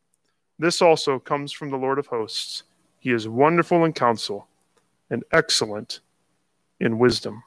This 0.58 0.82
also 0.82 1.20
comes 1.20 1.52
from 1.52 1.70
the 1.70 1.78
Lord 1.78 2.00
of 2.00 2.08
hosts. 2.08 2.64
He 3.00 3.12
is 3.12 3.28
wonderful 3.28 3.86
in 3.86 3.94
counsel 3.94 4.48
and 5.10 5.24
excellent 5.32 6.02
in 6.80 6.98
wisdom. 6.98 7.44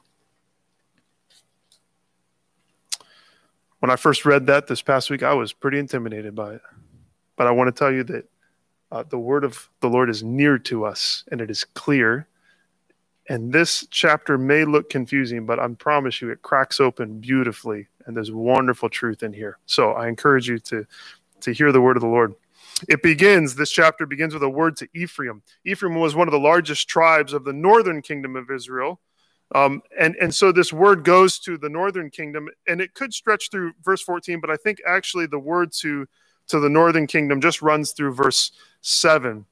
When 3.79 3.89
I 3.89 3.95
first 3.97 4.25
read 4.25 4.45
that 4.45 4.67
this 4.67 4.81
past 4.81 5.09
week, 5.09 5.23
I 5.23 5.33
was 5.33 5.51
pretty 5.51 5.77
intimidated 5.77 6.33
by 6.33 6.53
it. 6.53 6.61
But 7.35 7.47
I 7.47 7.51
want 7.51 7.67
to 7.67 7.77
tell 7.77 7.91
you 7.91 8.03
that 8.05 8.29
uh, 8.91 9.03
the 9.09 9.19
word 9.19 9.43
of 9.43 9.69
the 9.81 9.89
Lord 9.89 10.09
is 10.09 10.23
near 10.23 10.57
to 10.59 10.85
us 10.85 11.23
and 11.31 11.41
it 11.41 11.49
is 11.49 11.65
clear. 11.65 12.27
And 13.27 13.51
this 13.51 13.87
chapter 13.89 14.37
may 14.37 14.65
look 14.65 14.89
confusing, 14.89 15.45
but 15.45 15.59
I 15.59 15.67
promise 15.67 16.21
you 16.21 16.29
it 16.29 16.41
cracks 16.43 16.79
open 16.79 17.19
beautifully 17.19 17.87
and 18.05 18.15
there's 18.15 18.31
wonderful 18.31 18.89
truth 18.89 19.23
in 19.23 19.33
here. 19.33 19.57
So 19.65 19.91
I 19.91 20.07
encourage 20.07 20.47
you 20.47 20.59
to, 20.59 20.85
to 21.41 21.51
hear 21.51 21.71
the 21.71 21.81
word 21.81 21.97
of 21.97 22.01
the 22.01 22.07
Lord. 22.07 22.35
It 22.87 23.01
begins, 23.01 23.55
this 23.55 23.71
chapter 23.71 24.05
begins 24.05 24.33
with 24.33 24.43
a 24.43 24.49
word 24.49 24.77
to 24.77 24.87
Ephraim. 24.93 25.41
Ephraim 25.65 25.95
was 25.95 26.15
one 26.15 26.27
of 26.27 26.31
the 26.31 26.39
largest 26.39 26.87
tribes 26.87 27.33
of 27.33 27.43
the 27.43 27.53
northern 27.53 28.01
kingdom 28.01 28.35
of 28.35 28.49
Israel. 28.51 28.99
Um, 29.53 29.83
and, 29.99 30.15
and 30.19 30.33
so 30.33 30.51
this 30.51 30.73
word 30.73 31.03
goes 31.03 31.39
to 31.39 31.57
the 31.57 31.69
northern 31.69 32.09
kingdom, 32.09 32.49
and 32.67 32.81
it 32.81 32.93
could 32.93 33.13
stretch 33.13 33.49
through 33.51 33.73
verse 33.83 34.01
14, 34.01 34.39
but 34.41 34.49
I 34.49 34.57
think 34.57 34.79
actually 34.85 35.27
the 35.27 35.39
word 35.39 35.71
to 35.81 36.07
to 36.47 36.59
the 36.59 36.69
northern 36.69 37.07
kingdom 37.07 37.41
just 37.41 37.61
runs 37.61 37.91
through 37.91 38.13
verse 38.13 38.51
7. 38.81 39.45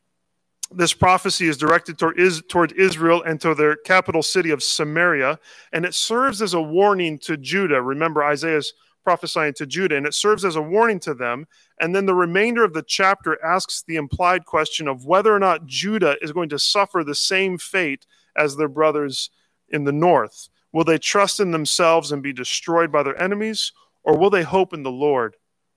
This 0.74 0.94
prophecy 0.94 1.48
is 1.48 1.58
directed 1.58 1.98
toward, 1.98 2.20
is, 2.20 2.42
toward 2.48 2.72
Israel 2.74 3.22
and 3.24 3.40
to 3.42 3.54
their 3.54 3.76
capital 3.76 4.24
city 4.24 4.52
of 4.52 4.64
Samaria, 4.64 5.40
and 5.74 5.86
it 5.86 5.94
serves 5.94 6.42
as 6.42 6.54
a 6.54 6.62
warning 6.62 7.18
to 7.20 7.38
Judah. 7.38 7.82
Remember, 7.82 8.24
Isaiah's 8.24 8.74
prophesying 9.04 9.54
to 9.56 9.66
Judah, 9.66 9.98
and 9.98 10.06
it 10.06 10.14
serves 10.14 10.46
as 10.46 10.56
a 10.56 10.62
warning 10.62 11.00
to 11.00 11.14
them. 11.14 11.48
And 11.80 11.94
then 11.96 12.06
the 12.06 12.14
remainder 12.14 12.64
of 12.64 12.74
the 12.74 12.84
chapter 12.84 13.44
asks 13.44 13.84
the 13.86 13.96
implied 13.96 14.46
question 14.46 14.88
of 14.88 15.06
whether 15.06 15.34
or 15.34 15.40
not 15.40 15.66
Judah 15.66 16.16
is 16.22 16.32
going 16.32 16.50
to 16.50 16.60
suffer 16.60 17.04
the 17.04 17.16
same 17.16 17.58
fate 17.58 18.06
as 18.38 18.56
their 18.56 18.70
brothers 18.70 19.30
in 19.72 19.84
the 19.84 19.92
north. 19.92 20.50
Will 20.72 20.84
they 20.84 20.98
trust 20.98 21.40
in 21.40 21.52
themselves 21.52 22.12
and 22.12 22.24
be 22.24 22.34
destroyed 22.34 22.92
by 22.92 23.04
their 23.04 23.22
enemies, 23.22 23.74
or 24.04 24.18
will 24.18 24.30
they 24.30 24.44
hope 24.44 24.74
in 24.74 24.84
the 24.84 24.92
Lord? 24.92 25.36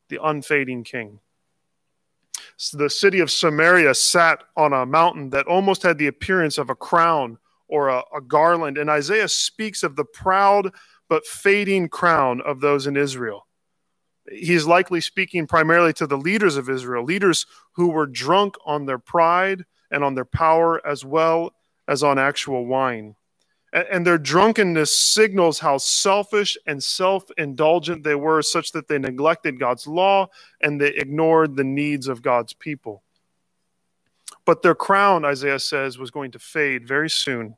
the 0.09 0.19
unfading 0.23 0.85
king. 0.85 1.21
So 2.57 2.79
the 2.79 2.91
city 2.91 3.21
of 3.21 3.31
Samaria 3.31 3.95
sat 3.95 4.43
on 4.57 4.73
a 4.73 4.87
mountain 4.87 5.31
that 5.31 5.47
almost 5.47 5.83
had 5.83 5.99
the 5.99 6.07
appearance 6.07 6.59
of 6.59 6.71
a 6.71 6.75
crown 6.75 7.39
or 7.69 7.89
a, 7.89 8.03
a 8.15 8.21
garland. 8.21 8.79
And 8.79 8.91
Isaiah 8.91 9.29
speaks 9.29 9.83
of 9.83 9.97
the 9.97 10.05
proud 10.05 10.71
but 11.09 11.27
fading 11.27 11.89
crown 11.89 12.41
of 12.43 12.61
those 12.61 12.87
in 12.87 12.97
Israel. 12.97 13.47
He's 14.31 14.67
likely 14.67 15.01
speaking 15.01 15.47
primarily 15.47 15.93
to 15.95 16.07
the 16.07 16.17
leaders 16.17 16.57
of 16.57 16.71
Israel, 16.71 17.05
leaders 17.05 17.47
who 17.73 17.89
were 17.89 18.07
drunk 18.07 18.57
on 18.65 18.87
their 18.87 18.99
pride 18.99 19.65
and 19.91 20.03
on 20.03 20.15
their 20.15 20.25
power 20.25 20.85
as 20.87 21.05
well 21.05 21.55
as 21.87 22.03
on 22.03 22.19
actual 22.19 22.67
wine 22.67 23.17
and 23.75 24.07
their 24.07 24.19
drunkenness 24.19 24.95
signals 24.95 25.59
how 25.59 25.79
selfish 25.79 26.57
and 26.67 26.83
self 26.83 27.25
indulgent 27.37 28.05
they 28.05 28.15
were, 28.15 28.41
such 28.41 28.71
that 28.73 28.87
they 28.87 28.99
neglected 28.99 29.59
God's 29.59 29.87
law 29.87 30.29
and 30.61 30.81
they 30.81 30.91
ignored 30.91 31.57
the 31.57 31.65
needs 31.65 32.07
of 32.07 32.23
God's 32.23 32.53
people. 32.53 33.03
But 34.45 34.63
their 34.63 34.77
crown, 34.77 35.25
Isaiah 35.25 35.59
says, 35.59 35.99
was 35.99 36.13
going 36.13 36.31
to 36.33 36.39
fade 36.39 36.87
very 36.87 37.11
soon. 37.11 37.57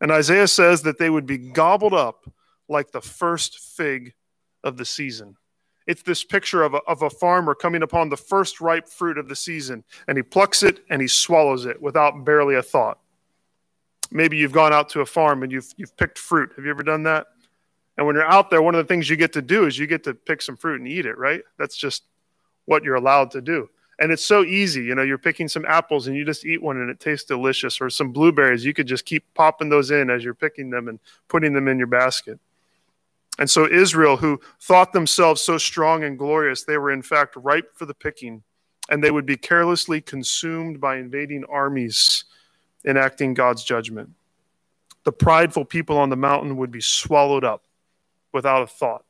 And 0.00 0.12
Isaiah 0.12 0.48
says 0.48 0.82
that 0.82 0.98
they 0.98 1.10
would 1.10 1.26
be 1.26 1.38
gobbled 1.38 1.94
up 1.94 2.30
like 2.68 2.92
the 2.92 3.00
first 3.00 3.58
fig 3.58 4.14
of 4.62 4.76
the 4.76 4.84
season. 4.84 5.36
It's 5.88 6.02
this 6.02 6.22
picture 6.22 6.62
of 6.62 6.74
a, 6.74 6.78
of 6.86 7.02
a 7.02 7.10
farmer 7.10 7.56
coming 7.56 7.82
upon 7.82 8.08
the 8.08 8.16
first 8.16 8.60
ripe 8.60 8.88
fruit 8.88 9.18
of 9.18 9.28
the 9.28 9.34
season, 9.34 9.82
and 10.06 10.16
he 10.16 10.22
plucks 10.22 10.62
it 10.62 10.84
and 10.88 11.02
he 11.02 11.08
swallows 11.08 11.66
it 11.66 11.82
without 11.82 12.24
barely 12.24 12.54
a 12.54 12.62
thought 12.62 12.98
maybe 14.12 14.36
you've 14.36 14.52
gone 14.52 14.72
out 14.72 14.88
to 14.90 15.00
a 15.00 15.06
farm 15.06 15.42
and 15.42 15.50
you've 15.50 15.72
you've 15.76 15.96
picked 15.96 16.18
fruit. 16.18 16.52
Have 16.56 16.64
you 16.64 16.70
ever 16.70 16.82
done 16.82 17.02
that? 17.04 17.26
And 17.96 18.06
when 18.06 18.16
you're 18.16 18.24
out 18.24 18.50
there, 18.50 18.62
one 18.62 18.74
of 18.74 18.84
the 18.84 18.88
things 18.88 19.08
you 19.10 19.16
get 19.16 19.32
to 19.34 19.42
do 19.42 19.66
is 19.66 19.78
you 19.78 19.86
get 19.86 20.04
to 20.04 20.14
pick 20.14 20.40
some 20.40 20.56
fruit 20.56 20.80
and 20.80 20.88
eat 20.88 21.06
it, 21.06 21.18
right? 21.18 21.42
That's 21.58 21.76
just 21.76 22.04
what 22.64 22.84
you're 22.84 22.94
allowed 22.94 23.30
to 23.32 23.42
do. 23.42 23.68
And 23.98 24.10
it's 24.10 24.24
so 24.24 24.44
easy. 24.44 24.82
You 24.82 24.94
know, 24.94 25.02
you're 25.02 25.18
picking 25.18 25.46
some 25.46 25.64
apples 25.66 26.06
and 26.06 26.16
you 26.16 26.24
just 26.24 26.46
eat 26.46 26.62
one 26.62 26.78
and 26.78 26.90
it 26.90 27.00
tastes 27.00 27.26
delicious, 27.26 27.80
or 27.80 27.90
some 27.90 28.10
blueberries. 28.10 28.64
You 28.64 28.72
could 28.72 28.86
just 28.86 29.04
keep 29.04 29.24
popping 29.34 29.68
those 29.68 29.90
in 29.90 30.10
as 30.10 30.24
you're 30.24 30.34
picking 30.34 30.70
them 30.70 30.88
and 30.88 30.98
putting 31.28 31.52
them 31.52 31.68
in 31.68 31.78
your 31.78 31.86
basket. 31.86 32.38
And 33.38 33.48
so, 33.48 33.66
Israel, 33.66 34.16
who 34.16 34.40
thought 34.60 34.92
themselves 34.92 35.40
so 35.40 35.58
strong 35.58 36.04
and 36.04 36.18
glorious, 36.18 36.64
they 36.64 36.78
were 36.78 36.90
in 36.90 37.02
fact 37.02 37.36
ripe 37.36 37.76
for 37.76 37.86
the 37.86 37.94
picking, 37.94 38.42
and 38.90 39.02
they 39.02 39.10
would 39.10 39.26
be 39.26 39.36
carelessly 39.36 40.00
consumed 40.00 40.80
by 40.80 40.96
invading 40.96 41.44
armies 41.50 42.24
enacting 42.86 43.34
God's 43.34 43.64
judgment. 43.64 44.10
The 45.04 45.12
prideful 45.12 45.64
people 45.64 45.98
on 45.98 46.10
the 46.10 46.16
mountain 46.16 46.56
would 46.56 46.70
be 46.70 46.80
swallowed 46.80 47.44
up 47.44 47.64
without 48.32 48.62
a 48.62 48.66
thought. 48.66 49.04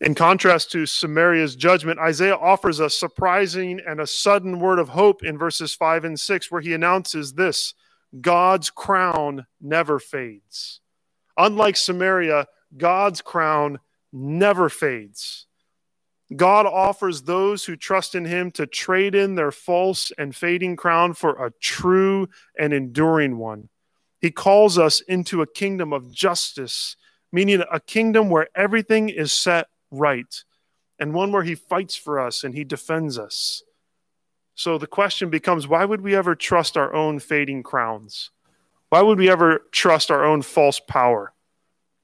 In 0.00 0.16
contrast 0.16 0.72
to 0.72 0.84
Samaria's 0.84 1.54
judgment, 1.54 2.00
Isaiah 2.00 2.34
offers 2.34 2.80
a 2.80 2.90
surprising 2.90 3.80
and 3.86 4.00
a 4.00 4.06
sudden 4.06 4.58
word 4.58 4.80
of 4.80 4.88
hope 4.88 5.22
in 5.22 5.38
verses 5.38 5.74
5 5.74 6.04
and 6.04 6.18
6, 6.18 6.50
where 6.50 6.60
he 6.60 6.74
announces 6.74 7.34
this 7.34 7.74
God's 8.20 8.68
crown 8.68 9.46
never 9.60 10.00
fades. 10.00 10.80
Unlike 11.36 11.76
Samaria, 11.76 12.48
God's 12.76 13.20
crown 13.20 13.78
never 14.12 14.68
fades. 14.68 15.46
God 16.36 16.66
offers 16.66 17.22
those 17.22 17.64
who 17.64 17.76
trust 17.76 18.14
in 18.14 18.24
him 18.24 18.50
to 18.52 18.66
trade 18.66 19.14
in 19.14 19.34
their 19.34 19.50
false 19.50 20.12
and 20.16 20.34
fading 20.34 20.76
crown 20.76 21.14
for 21.14 21.44
a 21.44 21.50
true 21.60 22.28
and 22.58 22.72
enduring 22.72 23.38
one. 23.38 23.68
He 24.20 24.30
calls 24.30 24.78
us 24.78 25.00
into 25.00 25.42
a 25.42 25.46
kingdom 25.46 25.92
of 25.92 26.12
justice, 26.12 26.96
meaning 27.32 27.62
a 27.72 27.80
kingdom 27.80 28.30
where 28.30 28.48
everything 28.54 29.08
is 29.08 29.32
set 29.32 29.66
right, 29.90 30.44
and 30.98 31.12
one 31.12 31.32
where 31.32 31.42
he 31.42 31.56
fights 31.56 31.96
for 31.96 32.20
us 32.20 32.44
and 32.44 32.54
he 32.54 32.64
defends 32.64 33.18
us. 33.18 33.62
So 34.54 34.78
the 34.78 34.86
question 34.86 35.28
becomes 35.28 35.66
why 35.66 35.84
would 35.84 36.02
we 36.02 36.14
ever 36.14 36.34
trust 36.34 36.76
our 36.76 36.94
own 36.94 37.18
fading 37.18 37.62
crowns? 37.62 38.30
Why 38.90 39.00
would 39.00 39.18
we 39.18 39.30
ever 39.30 39.62
trust 39.72 40.10
our 40.10 40.24
own 40.24 40.42
false 40.42 40.78
power? 40.78 41.32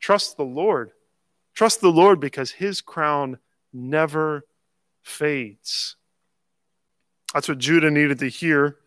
Trust 0.00 0.36
the 0.36 0.44
Lord. 0.44 0.92
Trust 1.54 1.80
the 1.80 1.92
Lord 1.92 2.18
because 2.18 2.52
his 2.52 2.80
crown 2.80 3.38
never 3.72 4.44
fades. 5.02 5.96
That's 7.34 7.48
what 7.48 7.58
Judah 7.58 7.90
needed 7.90 8.18
to 8.20 8.28
hear. 8.28 8.78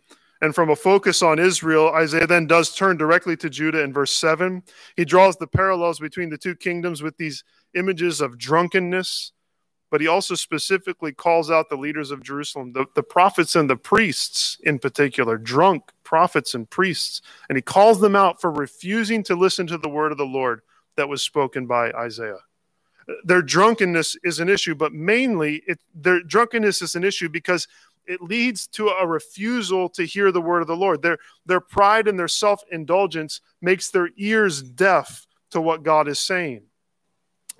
And 0.41 0.55
from 0.55 0.71
a 0.71 0.75
focus 0.75 1.21
on 1.21 1.37
Israel, 1.37 1.91
Isaiah 1.93 2.25
then 2.25 2.47
does 2.47 2.73
turn 2.73 2.97
directly 2.97 3.37
to 3.37 3.49
Judah 3.49 3.83
in 3.83 3.93
verse 3.93 4.11
7. 4.11 4.63
He 4.95 5.05
draws 5.05 5.35
the 5.37 5.45
parallels 5.45 5.99
between 5.99 6.31
the 6.31 6.37
two 6.37 6.55
kingdoms 6.55 7.03
with 7.03 7.15
these 7.17 7.43
images 7.75 8.21
of 8.21 8.39
drunkenness, 8.39 9.33
but 9.91 10.01
he 10.01 10.07
also 10.07 10.33
specifically 10.33 11.11
calls 11.11 11.51
out 11.51 11.69
the 11.69 11.75
leaders 11.75 12.09
of 12.09 12.23
Jerusalem, 12.23 12.73
the, 12.73 12.85
the 12.95 13.03
prophets 13.03 13.55
and 13.55 13.69
the 13.69 13.75
priests 13.75 14.57
in 14.63 14.79
particular, 14.79 15.37
drunk 15.37 15.91
prophets 16.03 16.55
and 16.55 16.67
priests. 16.67 17.21
And 17.47 17.55
he 17.55 17.61
calls 17.61 18.01
them 18.01 18.15
out 18.15 18.41
for 18.41 18.51
refusing 18.51 19.21
to 19.25 19.35
listen 19.35 19.67
to 19.67 19.77
the 19.77 19.89
word 19.89 20.11
of 20.11 20.17
the 20.17 20.25
Lord 20.25 20.61
that 20.97 21.07
was 21.07 21.21
spoken 21.21 21.67
by 21.67 21.91
Isaiah. 21.91 22.39
Their 23.23 23.41
drunkenness 23.41 24.17
is 24.23 24.39
an 24.39 24.49
issue, 24.49 24.75
but 24.75 24.93
mainly 24.93 25.63
it, 25.67 25.79
their 25.93 26.21
drunkenness 26.21 26.81
is 26.81 26.95
an 26.95 27.03
issue 27.03 27.29
because 27.29 27.67
it 28.05 28.21
leads 28.21 28.67
to 28.67 28.89
a 28.89 29.07
refusal 29.07 29.89
to 29.89 30.03
hear 30.05 30.31
the 30.31 30.41
word 30.41 30.61
of 30.61 30.67
the 30.67 30.75
Lord. 30.75 31.01
Their, 31.01 31.17
their 31.45 31.61
pride 31.61 32.07
and 32.07 32.19
their 32.19 32.27
self 32.27 32.63
indulgence 32.71 33.41
makes 33.61 33.89
their 33.89 34.09
ears 34.17 34.61
deaf 34.61 35.27
to 35.51 35.61
what 35.61 35.83
God 35.83 36.07
is 36.07 36.19
saying. 36.19 36.63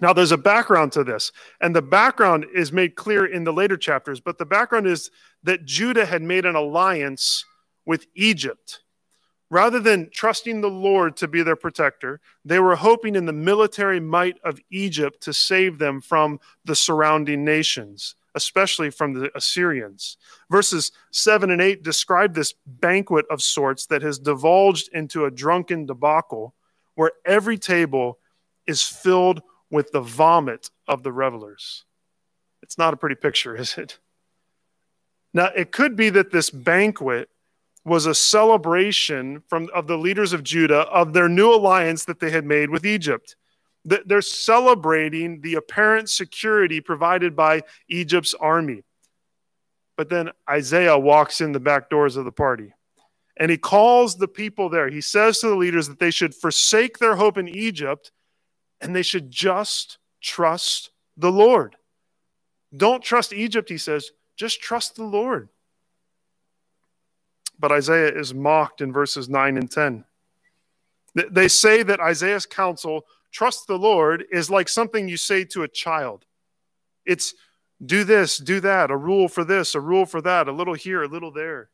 Now, 0.01 0.13
there's 0.13 0.31
a 0.31 0.37
background 0.37 0.91
to 0.93 1.03
this, 1.03 1.31
and 1.61 1.75
the 1.75 1.81
background 1.81 2.45
is 2.55 2.71
made 2.71 2.95
clear 2.95 3.25
in 3.25 3.43
the 3.43 3.53
later 3.53 3.77
chapters, 3.77 4.19
but 4.19 4.39
the 4.39 4.45
background 4.45 4.87
is 4.87 5.11
that 5.43 5.65
Judah 5.65 6.05
had 6.05 6.23
made 6.23 6.45
an 6.45 6.55
alliance 6.55 7.45
with 7.85 8.07
Egypt. 8.15 8.80
Rather 9.51 9.81
than 9.81 10.09
trusting 10.11 10.61
the 10.61 10.69
Lord 10.69 11.17
to 11.17 11.27
be 11.27 11.43
their 11.43 11.57
protector, 11.57 12.21
they 12.43 12.57
were 12.57 12.77
hoping 12.77 13.15
in 13.15 13.25
the 13.25 13.33
military 13.33 13.99
might 13.99 14.39
of 14.45 14.59
Egypt 14.71 15.21
to 15.23 15.33
save 15.33 15.77
them 15.77 16.01
from 16.01 16.39
the 16.65 16.75
surrounding 16.75 17.45
nations 17.45 18.15
especially 18.35 18.89
from 18.89 19.13
the 19.13 19.29
Assyrians. 19.35 20.17
Verses 20.49 20.91
7 21.11 21.51
and 21.51 21.61
8 21.61 21.83
describe 21.83 22.33
this 22.33 22.53
banquet 22.65 23.25
of 23.29 23.41
sorts 23.41 23.85
that 23.87 24.01
has 24.01 24.19
divulged 24.19 24.89
into 24.93 25.25
a 25.25 25.31
drunken 25.31 25.85
debacle 25.85 26.55
where 26.95 27.11
every 27.25 27.57
table 27.57 28.19
is 28.65 28.83
filled 28.83 29.41
with 29.69 29.91
the 29.91 30.01
vomit 30.01 30.69
of 30.87 31.03
the 31.03 31.11
revelers. 31.11 31.85
It's 32.61 32.77
not 32.77 32.93
a 32.93 32.97
pretty 32.97 33.15
picture, 33.15 33.55
is 33.57 33.77
it? 33.77 33.99
Now, 35.33 35.49
it 35.55 35.71
could 35.71 35.95
be 35.95 36.09
that 36.09 36.31
this 36.31 36.49
banquet 36.49 37.29
was 37.83 38.05
a 38.05 38.15
celebration 38.15 39.41
from, 39.47 39.69
of 39.73 39.87
the 39.87 39.97
leaders 39.97 40.33
of 40.33 40.43
Judah 40.43 40.81
of 40.81 41.13
their 41.13 41.27
new 41.27 41.53
alliance 41.53 42.05
that 42.05 42.19
they 42.19 42.29
had 42.29 42.45
made 42.45 42.69
with 42.69 42.85
Egypt. 42.85 43.35
They're 43.83 44.21
celebrating 44.21 45.41
the 45.41 45.55
apparent 45.55 46.09
security 46.09 46.81
provided 46.81 47.35
by 47.35 47.63
Egypt's 47.89 48.35
army. 48.35 48.83
But 49.97 50.09
then 50.09 50.29
Isaiah 50.47 50.97
walks 50.97 51.41
in 51.41 51.51
the 51.51 51.59
back 51.59 51.89
doors 51.89 52.15
of 52.15 52.25
the 52.25 52.31
party 52.31 52.73
and 53.37 53.49
he 53.49 53.57
calls 53.57 54.17
the 54.17 54.27
people 54.27 54.69
there. 54.69 54.89
He 54.89 55.01
says 55.01 55.39
to 55.39 55.47
the 55.47 55.55
leaders 55.55 55.87
that 55.87 55.99
they 55.99 56.11
should 56.11 56.35
forsake 56.35 56.99
their 56.99 57.15
hope 57.15 57.39
in 57.39 57.47
Egypt 57.47 58.11
and 58.79 58.95
they 58.95 59.01
should 59.01 59.31
just 59.31 59.97
trust 60.21 60.91
the 61.17 61.31
Lord. 61.31 61.75
Don't 62.75 63.03
trust 63.03 63.33
Egypt, 63.33 63.67
he 63.69 63.77
says, 63.77 64.11
just 64.37 64.61
trust 64.61 64.95
the 64.95 65.03
Lord. 65.03 65.49
But 67.61 67.71
Isaiah 67.71 68.11
is 68.11 68.33
mocked 68.33 68.81
in 68.81 68.91
verses 68.91 69.29
9 69.29 69.55
and 69.55 69.69
10. 69.69 70.03
They 71.29 71.47
say 71.47 71.83
that 71.83 71.99
Isaiah's 71.99 72.47
counsel 72.47 73.05
trust 73.31 73.67
the 73.67 73.77
Lord 73.77 74.25
is 74.31 74.49
like 74.49 74.67
something 74.67 75.07
you 75.07 75.17
say 75.17 75.43
to 75.45 75.63
a 75.63 75.67
child. 75.67 76.25
It's 77.05 77.35
do 77.85 78.03
this, 78.03 78.37
do 78.37 78.59
that, 78.61 78.89
a 78.89 78.97
rule 78.97 79.27
for 79.27 79.43
this, 79.43 79.75
a 79.75 79.79
rule 79.79 80.05
for 80.05 80.21
that, 80.21 80.47
a 80.47 80.51
little 80.51 80.73
here, 80.73 81.03
a 81.03 81.07
little 81.07 81.31
there. 81.31 81.69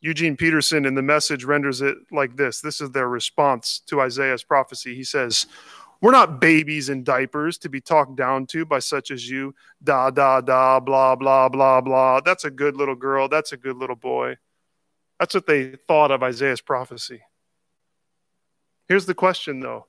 Eugene 0.00 0.36
Peterson 0.36 0.84
in 0.84 0.94
the 0.94 1.02
message 1.02 1.44
renders 1.44 1.80
it 1.80 1.96
like 2.12 2.36
this 2.36 2.60
this 2.60 2.80
is 2.80 2.90
their 2.90 3.08
response 3.08 3.80
to 3.86 4.00
Isaiah's 4.00 4.44
prophecy. 4.44 4.94
He 4.94 5.02
says, 5.04 5.46
We're 6.00 6.12
not 6.12 6.40
babies 6.40 6.90
in 6.90 7.02
diapers 7.02 7.58
to 7.58 7.68
be 7.68 7.80
talked 7.80 8.14
down 8.14 8.46
to 8.48 8.64
by 8.64 8.78
such 8.78 9.10
as 9.10 9.28
you. 9.28 9.52
Da, 9.82 10.10
da, 10.10 10.42
da, 10.42 10.78
blah, 10.78 11.16
blah, 11.16 11.48
blah, 11.48 11.80
blah. 11.80 12.20
That's 12.20 12.44
a 12.44 12.50
good 12.50 12.76
little 12.76 12.94
girl. 12.94 13.28
That's 13.28 13.52
a 13.52 13.56
good 13.56 13.76
little 13.76 13.96
boy. 13.96 14.36
That's 15.18 15.34
what 15.34 15.46
they 15.46 15.72
thought 15.72 16.10
of 16.10 16.22
Isaiah's 16.22 16.60
prophecy. 16.60 17.22
Here's 18.88 19.06
the 19.06 19.14
question, 19.14 19.60
though 19.60 19.86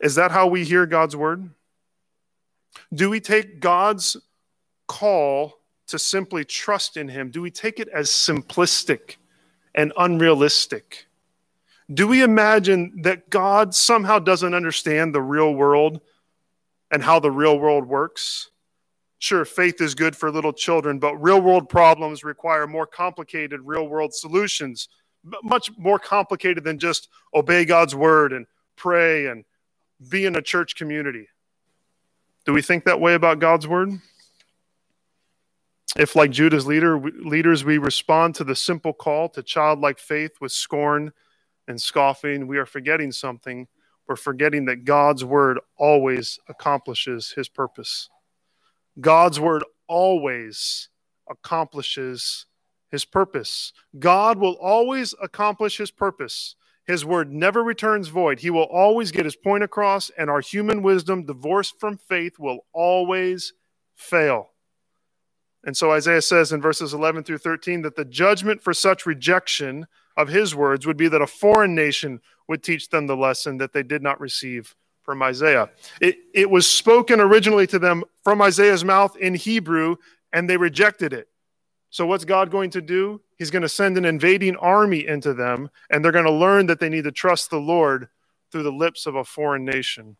is 0.00 0.14
that 0.14 0.30
how 0.30 0.46
we 0.46 0.64
hear 0.64 0.86
God's 0.86 1.16
word? 1.16 1.50
Do 2.94 3.10
we 3.10 3.20
take 3.20 3.60
God's 3.60 4.16
call 4.86 5.58
to 5.88 5.98
simply 5.98 6.44
trust 6.44 6.96
in 6.96 7.08
Him? 7.08 7.30
Do 7.30 7.42
we 7.42 7.50
take 7.50 7.80
it 7.80 7.88
as 7.88 8.08
simplistic 8.08 9.16
and 9.74 9.92
unrealistic? 9.96 11.06
Do 11.92 12.06
we 12.06 12.22
imagine 12.22 13.00
that 13.02 13.30
God 13.30 13.74
somehow 13.74 14.18
doesn't 14.18 14.54
understand 14.54 15.14
the 15.14 15.22
real 15.22 15.54
world 15.54 16.00
and 16.90 17.02
how 17.02 17.18
the 17.18 17.30
real 17.30 17.58
world 17.58 17.86
works? 17.86 18.50
Sure, 19.18 19.44
faith 19.44 19.80
is 19.80 19.94
good 19.94 20.14
for 20.14 20.30
little 20.30 20.52
children, 20.52 20.98
but 20.98 21.16
real 21.16 21.40
world 21.40 21.68
problems 21.68 22.22
require 22.22 22.66
more 22.66 22.86
complicated 22.86 23.60
real 23.64 23.88
world 23.88 24.14
solutions, 24.14 24.88
much 25.42 25.70
more 25.76 25.98
complicated 25.98 26.62
than 26.62 26.78
just 26.78 27.08
obey 27.34 27.64
God's 27.64 27.94
word 27.94 28.32
and 28.32 28.46
pray 28.76 29.26
and 29.26 29.44
be 30.08 30.24
in 30.24 30.36
a 30.36 30.42
church 30.42 30.76
community. 30.76 31.26
Do 32.46 32.52
we 32.52 32.62
think 32.62 32.84
that 32.84 33.00
way 33.00 33.14
about 33.14 33.40
God's 33.40 33.66
word? 33.66 33.90
If, 35.96 36.14
like 36.14 36.30
Judah's 36.30 36.66
leader, 36.66 37.00
leaders, 37.00 37.64
we 37.64 37.78
respond 37.78 38.36
to 38.36 38.44
the 38.44 38.54
simple 38.54 38.92
call 38.92 39.28
to 39.30 39.42
childlike 39.42 39.98
faith 39.98 40.32
with 40.40 40.52
scorn 40.52 41.12
and 41.66 41.80
scoffing, 41.80 42.46
we 42.46 42.58
are 42.58 42.66
forgetting 42.66 43.10
something. 43.10 43.66
We're 44.06 44.16
forgetting 44.16 44.66
that 44.66 44.84
God's 44.84 45.24
word 45.24 45.58
always 45.76 46.38
accomplishes 46.48 47.32
his 47.32 47.48
purpose. 47.48 48.08
God's 49.00 49.38
word 49.38 49.64
always 49.86 50.88
accomplishes 51.28 52.46
his 52.90 53.04
purpose. 53.04 53.72
God 53.98 54.38
will 54.38 54.54
always 54.54 55.14
accomplish 55.22 55.76
his 55.78 55.90
purpose. 55.90 56.56
His 56.86 57.04
word 57.04 57.30
never 57.30 57.62
returns 57.62 58.08
void. 58.08 58.40
He 58.40 58.50
will 58.50 58.62
always 58.62 59.12
get 59.12 59.26
his 59.26 59.36
point 59.36 59.62
across, 59.62 60.10
and 60.16 60.30
our 60.30 60.40
human 60.40 60.82
wisdom, 60.82 61.26
divorced 61.26 61.78
from 61.78 61.98
faith, 61.98 62.38
will 62.38 62.60
always 62.72 63.52
fail. 63.94 64.50
And 65.64 65.76
so 65.76 65.92
Isaiah 65.92 66.22
says 66.22 66.50
in 66.50 66.62
verses 66.62 66.94
11 66.94 67.24
through 67.24 67.38
13 67.38 67.82
that 67.82 67.96
the 67.96 68.04
judgment 68.06 68.62
for 68.62 68.72
such 68.72 69.04
rejection 69.04 69.86
of 70.16 70.28
his 70.28 70.54
words 70.54 70.86
would 70.86 70.96
be 70.96 71.08
that 71.08 71.20
a 71.20 71.26
foreign 71.26 71.74
nation 71.74 72.20
would 72.48 72.62
teach 72.62 72.88
them 72.88 73.06
the 73.06 73.16
lesson 73.16 73.58
that 73.58 73.74
they 73.74 73.82
did 73.82 74.02
not 74.02 74.20
receive 74.20 74.74
from 75.08 75.22
Isaiah. 75.22 75.70
It, 76.02 76.18
it 76.34 76.50
was 76.50 76.68
spoken 76.68 77.18
originally 77.18 77.66
to 77.68 77.78
them 77.78 78.04
from 78.24 78.42
Isaiah's 78.42 78.84
mouth 78.84 79.16
in 79.16 79.34
Hebrew, 79.34 79.96
and 80.34 80.50
they 80.50 80.58
rejected 80.58 81.14
it. 81.14 81.28
So, 81.88 82.04
what's 82.04 82.26
God 82.26 82.50
going 82.50 82.68
to 82.72 82.82
do? 82.82 83.22
He's 83.38 83.50
going 83.50 83.62
to 83.62 83.70
send 83.70 83.96
an 83.96 84.04
invading 84.04 84.56
army 84.56 85.06
into 85.06 85.32
them, 85.32 85.70
and 85.88 86.04
they're 86.04 86.12
going 86.12 86.26
to 86.26 86.30
learn 86.30 86.66
that 86.66 86.78
they 86.78 86.90
need 86.90 87.04
to 87.04 87.10
trust 87.10 87.48
the 87.48 87.56
Lord 87.56 88.08
through 88.52 88.64
the 88.64 88.70
lips 88.70 89.06
of 89.06 89.14
a 89.14 89.24
foreign 89.24 89.64
nation. 89.64 90.18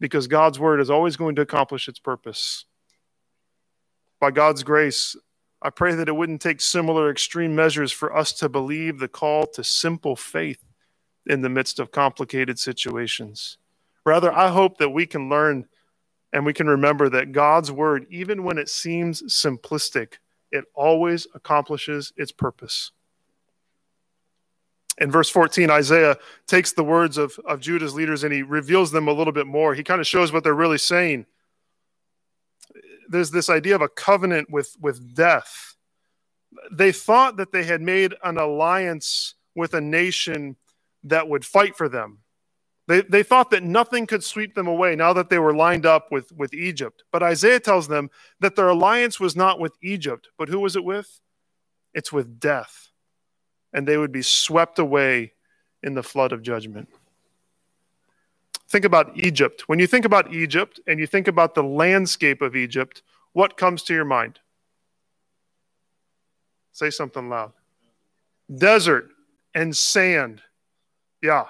Because 0.00 0.26
God's 0.26 0.58
word 0.58 0.80
is 0.80 0.88
always 0.88 1.16
going 1.16 1.34
to 1.34 1.42
accomplish 1.42 1.86
its 1.86 1.98
purpose. 1.98 2.64
By 4.18 4.30
God's 4.30 4.62
grace, 4.62 5.16
I 5.60 5.68
pray 5.68 5.94
that 5.96 6.08
it 6.08 6.16
wouldn't 6.16 6.40
take 6.40 6.62
similar 6.62 7.10
extreme 7.10 7.54
measures 7.54 7.92
for 7.92 8.16
us 8.16 8.32
to 8.38 8.48
believe 8.48 9.00
the 9.00 9.08
call 9.08 9.46
to 9.48 9.62
simple 9.62 10.16
faith 10.16 10.64
in 11.26 11.42
the 11.42 11.50
midst 11.50 11.78
of 11.78 11.92
complicated 11.92 12.58
situations. 12.58 13.58
Rather, 14.06 14.32
I 14.32 14.50
hope 14.50 14.78
that 14.78 14.90
we 14.90 15.06
can 15.06 15.28
learn 15.30 15.66
And 16.32 16.46
we 16.46 16.54
can 16.54 16.68
remember 16.68 17.10
that 17.10 17.32
God's 17.32 17.72
word, 17.72 18.06
even 18.10 18.44
when 18.44 18.58
it 18.58 18.70
seems 18.70 19.24
simplistic, 19.24 20.14
it 20.52 20.66
always 20.74 21.26
accomplishes 21.34 22.14
its 22.16 22.32
purpose. 22.32 22.92
In 25.00 25.10
verse 25.10 25.30
14, 25.30 25.70
Isaiah 25.70 26.18
takes 26.46 26.72
the 26.72 26.84
words 26.84 27.18
of, 27.18 27.38
of 27.46 27.60
Judah's 27.60 27.94
leaders 27.94 28.24
and 28.24 28.32
he 28.32 28.42
reveals 28.42 28.92
them 28.92 29.08
a 29.08 29.12
little 29.12 29.32
bit 29.32 29.46
more. 29.46 29.74
He 29.74 29.84
kind 29.84 30.00
of 30.00 30.06
shows 30.06 30.32
what 30.32 30.44
they're 30.44 30.54
really 30.54 30.78
saying. 30.78 31.26
There's 33.08 33.32
this 33.32 33.50
idea 33.50 33.76
of 33.76 33.82
a 33.82 33.88
covenant 33.88 34.50
with, 34.50 34.76
with 34.80 35.14
death. 35.14 35.76
They 36.72 36.92
thought 36.92 37.38
that 37.38 37.52
they 37.52 37.64
had 37.64 37.82
made 37.82 38.14
an 38.24 38.38
alliance 38.38 39.34
with 39.54 39.74
a 39.74 39.82
nation 39.82 40.56
that 41.04 41.28
would 41.28 41.44
fight 41.44 41.76
for 41.76 41.88
them. 41.88 42.20
They, 42.88 43.02
they 43.02 43.22
thought 43.22 43.50
that 43.50 43.64
nothing 43.64 44.06
could 44.06 44.22
sweep 44.22 44.54
them 44.54 44.68
away 44.68 44.94
now 44.94 45.12
that 45.12 45.28
they 45.28 45.38
were 45.38 45.54
lined 45.54 45.86
up 45.86 46.12
with, 46.12 46.30
with 46.32 46.54
Egypt. 46.54 47.02
But 47.10 47.22
Isaiah 47.22 47.58
tells 47.58 47.88
them 47.88 48.10
that 48.40 48.54
their 48.54 48.68
alliance 48.68 49.18
was 49.18 49.34
not 49.34 49.58
with 49.58 49.72
Egypt, 49.82 50.28
but 50.38 50.48
who 50.48 50.60
was 50.60 50.76
it 50.76 50.84
with? 50.84 51.20
It's 51.94 52.12
with 52.12 52.38
death. 52.38 52.90
And 53.72 53.86
they 53.86 53.96
would 53.96 54.12
be 54.12 54.22
swept 54.22 54.78
away 54.78 55.32
in 55.82 55.94
the 55.94 56.02
flood 56.02 56.32
of 56.32 56.42
judgment. 56.42 56.88
Think 58.68 58.84
about 58.84 59.16
Egypt. 59.16 59.64
When 59.68 59.78
you 59.78 59.86
think 59.86 60.04
about 60.04 60.32
Egypt 60.32 60.80
and 60.86 60.98
you 60.98 61.06
think 61.06 61.28
about 61.28 61.54
the 61.54 61.62
landscape 61.62 62.42
of 62.42 62.54
Egypt, 62.54 63.02
what 63.32 63.56
comes 63.56 63.82
to 63.84 63.94
your 63.94 64.04
mind? 64.04 64.38
Say 66.72 66.90
something 66.90 67.28
loud. 67.28 67.52
Desert 68.54 69.10
and 69.54 69.76
sand. 69.76 70.42
Yeah. 71.22 71.46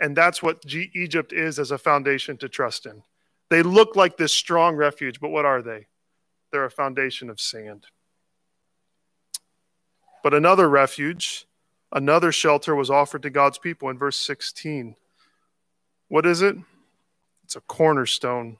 And 0.00 0.16
that's 0.16 0.42
what 0.42 0.64
G- 0.64 0.90
Egypt 0.94 1.32
is 1.32 1.58
as 1.58 1.70
a 1.70 1.78
foundation 1.78 2.36
to 2.38 2.48
trust 2.48 2.86
in. 2.86 3.02
They 3.50 3.62
look 3.62 3.96
like 3.96 4.16
this 4.16 4.32
strong 4.32 4.76
refuge, 4.76 5.20
but 5.20 5.28
what 5.28 5.44
are 5.44 5.60
they? 5.60 5.86
They're 6.50 6.64
a 6.64 6.70
foundation 6.70 7.28
of 7.28 7.40
sand. 7.40 7.86
But 10.22 10.34
another 10.34 10.68
refuge, 10.68 11.46
another 11.92 12.32
shelter 12.32 12.74
was 12.74 12.90
offered 12.90 13.22
to 13.22 13.30
God's 13.30 13.58
people 13.58 13.90
in 13.90 13.98
verse 13.98 14.16
16. 14.16 14.96
What 16.08 16.26
is 16.26 16.42
it? 16.42 16.56
It's 17.44 17.56
a 17.56 17.60
cornerstone. 17.60 18.58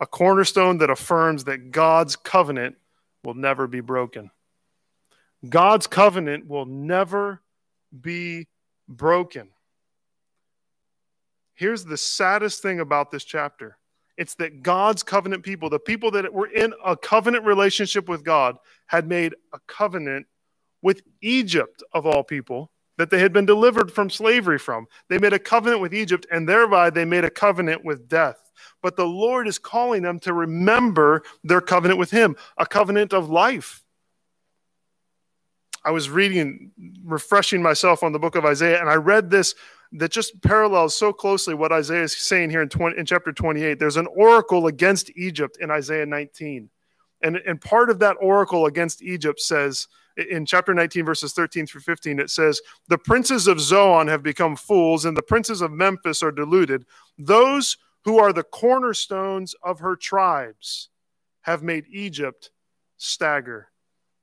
A 0.00 0.06
cornerstone 0.06 0.78
that 0.78 0.90
affirms 0.90 1.44
that 1.44 1.70
God's 1.72 2.16
covenant 2.16 2.76
will 3.24 3.34
never 3.34 3.66
be 3.66 3.80
broken. 3.80 4.30
God's 5.48 5.86
covenant 5.86 6.46
will 6.46 6.66
never 6.66 7.42
be 8.00 8.46
broken. 8.88 9.50
Here's 11.58 11.84
the 11.84 11.96
saddest 11.96 12.62
thing 12.62 12.78
about 12.78 13.10
this 13.10 13.24
chapter 13.24 13.78
it's 14.16 14.34
that 14.36 14.62
God's 14.62 15.02
covenant 15.02 15.42
people, 15.42 15.68
the 15.68 15.78
people 15.78 16.12
that 16.12 16.32
were 16.32 16.46
in 16.46 16.72
a 16.84 16.96
covenant 16.96 17.44
relationship 17.44 18.08
with 18.08 18.24
God, 18.24 18.56
had 18.86 19.08
made 19.08 19.34
a 19.52 19.58
covenant 19.66 20.26
with 20.82 21.02
Egypt, 21.20 21.82
of 21.92 22.06
all 22.06 22.22
people, 22.22 22.70
that 22.96 23.10
they 23.10 23.18
had 23.18 23.32
been 23.32 23.46
delivered 23.46 23.92
from 23.92 24.08
slavery 24.08 24.58
from. 24.58 24.86
They 25.08 25.18
made 25.18 25.32
a 25.32 25.38
covenant 25.38 25.80
with 25.80 25.92
Egypt, 25.94 26.26
and 26.30 26.48
thereby 26.48 26.90
they 26.90 27.04
made 27.04 27.24
a 27.24 27.30
covenant 27.30 27.84
with 27.84 28.08
death. 28.08 28.52
But 28.80 28.96
the 28.96 29.06
Lord 29.06 29.48
is 29.48 29.58
calling 29.58 30.02
them 30.02 30.20
to 30.20 30.32
remember 30.32 31.22
their 31.42 31.60
covenant 31.60 31.98
with 31.98 32.12
Him, 32.12 32.36
a 32.56 32.66
covenant 32.66 33.12
of 33.12 33.30
life. 33.30 33.84
I 35.84 35.90
was 35.90 36.08
reading, 36.10 36.70
refreshing 37.04 37.62
myself 37.62 38.02
on 38.04 38.12
the 38.12 38.18
book 38.18 38.36
of 38.36 38.44
Isaiah, 38.44 38.80
and 38.80 38.90
I 38.90 38.94
read 38.94 39.30
this 39.30 39.54
that 39.92 40.10
just 40.10 40.40
parallels 40.42 40.96
so 40.96 41.12
closely 41.12 41.54
what 41.54 41.72
Isaiah 41.72 42.02
is 42.02 42.16
saying 42.16 42.50
here 42.50 42.62
in, 42.62 42.68
20, 42.68 42.98
in 42.98 43.06
chapter 43.06 43.32
28. 43.32 43.78
There's 43.78 43.96
an 43.96 44.08
oracle 44.14 44.66
against 44.66 45.10
Egypt 45.16 45.58
in 45.60 45.70
Isaiah 45.70 46.06
19. 46.06 46.68
And, 47.22 47.36
and 47.36 47.60
part 47.60 47.90
of 47.90 47.98
that 48.00 48.16
oracle 48.20 48.66
against 48.66 49.02
Egypt 49.02 49.40
says, 49.40 49.88
in 50.30 50.44
chapter 50.44 50.74
19, 50.74 51.04
verses 51.04 51.32
13 51.32 51.66
through 51.66 51.80
15, 51.82 52.18
it 52.18 52.30
says, 52.30 52.60
The 52.88 52.98
princes 52.98 53.46
of 53.46 53.60
Zoan 53.60 54.08
have 54.08 54.22
become 54.22 54.56
fools, 54.56 55.04
and 55.04 55.16
the 55.16 55.22
princes 55.22 55.60
of 55.60 55.70
Memphis 55.70 56.22
are 56.22 56.32
deluded. 56.32 56.84
Those 57.16 57.76
who 58.04 58.18
are 58.18 58.32
the 58.32 58.42
cornerstones 58.42 59.54
of 59.62 59.78
her 59.78 59.94
tribes 59.94 60.88
have 61.42 61.62
made 61.62 61.86
Egypt 61.90 62.50
stagger. 62.96 63.68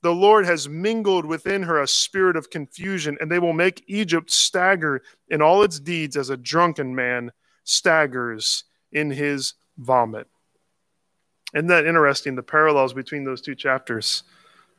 The 0.06 0.14
Lord 0.14 0.46
has 0.46 0.70
mingled 0.70 1.26
within 1.26 1.64
her 1.64 1.82
a 1.82 1.88
spirit 1.88 2.36
of 2.36 2.52
confusion, 2.52 3.18
and 3.20 3.32
they 3.32 3.40
will 3.40 3.54
make 3.54 3.84
Egypt 3.88 4.30
stagger 4.30 5.02
in 5.30 5.42
all 5.42 5.64
its 5.64 5.80
deeds 5.80 6.16
as 6.16 6.30
a 6.30 6.38
drunken 6.38 6.94
man 6.94 7.32
staggers 7.64 8.66
in 8.92 9.10
his 9.10 9.56
vomit. 9.80 10.28
Isn't 11.56 11.70
that 11.70 11.88
interesting? 11.88 12.36
The 12.36 12.44
parallels 12.44 12.94
between 12.94 13.24
those 13.24 13.42
two 13.42 13.56
chapters. 13.56 14.22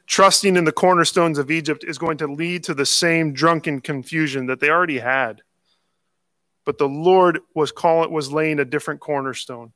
Trusting 0.07 0.55
in 0.55 0.63
the 0.63 0.71
cornerstones 0.71 1.39
of 1.39 1.51
Egypt 1.51 1.83
is 1.83 1.99
going 1.99 2.19
to 2.19 2.29
lead 2.29 2.63
to 2.63 2.73
the 2.73 2.87
same 2.87 3.33
drunken 3.33 3.81
confusion 3.81 4.47
that 4.47 4.61
they 4.61 4.71
already 4.71 5.01
had. 5.01 5.43
But 6.65 6.79
the 6.79 6.89
Lord 6.89 7.41
was 7.53 7.73
calling 7.73 8.13
was 8.13 8.31
laying 8.31 8.61
a 8.61 8.65
different 8.65 9.01
cornerstone 9.01 9.73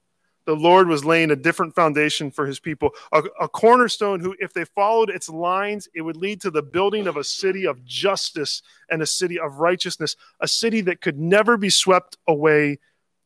the 0.47 0.57
Lord 0.57 0.89
was 0.89 1.05
laying 1.05 1.31
a 1.31 1.37
different 1.37 1.75
foundation 1.75 2.31
for 2.31 2.47
his 2.47 2.59
people. 2.59 2.91
A, 3.13 3.23
a, 3.41 3.49
cornerstone 3.49 4.21
who, 4.21 4.35
if 4.41 4.53
they 4.53 4.65
followed 4.65 5.11
its 5.11 5.29
lines, 5.29 5.89
it 5.95 6.03
would 6.03 6.17
lead 6.17 6.41
to 6.43 6.51
the 6.51 6.63
building 6.63 7.07
of 7.07 7.17
a 7.17 7.25
city 7.25 7.67
of 7.67 7.85
justice 7.85 8.63
and 8.91 9.03
a 9.03 9.07
city 9.07 9.39
of 9.39 9.59
righteousness, 9.59 10.17
a 10.41 10.49
city 10.49 10.81
that 10.83 11.01
could 11.01 11.19
never 11.19 11.57
be 11.57 11.71
swept 11.71 12.17
away 12.27 12.79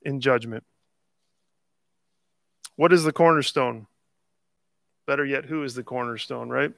in 0.02 0.20
judgment. 0.20 0.64
What 2.76 2.92
is 2.92 3.04
the 3.04 3.12
cornerstone? 3.12 3.86
Better 5.06 5.24
yet, 5.24 5.44
who 5.44 5.62
is 5.62 5.74
the 5.74 5.84
cornerstone, 5.84 6.48
right? 6.48 6.72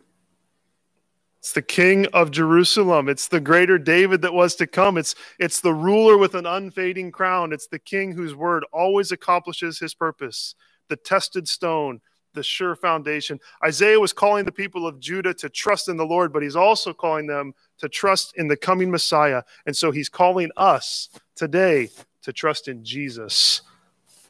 It's 1.47 1.53
the 1.53 1.63
king 1.63 2.07
of 2.07 2.33
Jerusalem. 2.33 3.09
It's 3.09 3.29
the 3.29 3.39
greater 3.39 3.79
David 3.79 4.23
that 4.23 4.35
was 4.35 4.57
to 4.57 4.67
come. 4.67 4.99
It's, 4.99 5.15
it's 5.39 5.61
the 5.61 5.73
ruler 5.73 6.19
with 6.19 6.35
an 6.35 6.45
unfading 6.45 7.13
crown. 7.13 7.53
It's 7.53 7.69
the 7.69 7.79
king 7.79 8.11
whose 8.11 8.35
word 8.35 8.65
always 8.73 9.13
accomplishes 9.13 9.79
his 9.79 9.95
purpose. 9.95 10.57
The 10.89 10.97
tested 10.97 11.47
stone, 11.47 12.01
the 12.35 12.43
sure 12.43 12.75
foundation. 12.75 13.39
Isaiah 13.65 14.01
was 14.01 14.13
calling 14.13 14.45
the 14.45 14.51
people 14.51 14.89
of 14.89 14.99
Judah 14.99 15.35
to 15.35 15.49
trust 15.49 15.89
in 15.89 15.97
the 15.97 16.05
Lord, 16.05 16.33
but 16.33 16.43
he's 16.43 16.57
also 16.57 16.93
calling 16.93 17.29
them 17.29 17.55
to 17.79 17.89
trust 17.89 18.37
in 18.37 18.49
the 18.49 18.57
coming 18.57 18.91
Messiah. 18.91 19.45
And 19.67 19.77
so 19.77 19.93
he's 19.93 20.09
calling 20.09 20.51
us 20.57 21.11
today 21.37 21.91
to 22.23 22.33
trust 22.33 22.67
in 22.67 22.83
Jesus, 22.83 23.63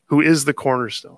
who 0.04 0.20
is 0.20 0.44
the 0.44 0.52
cornerstone. 0.52 1.16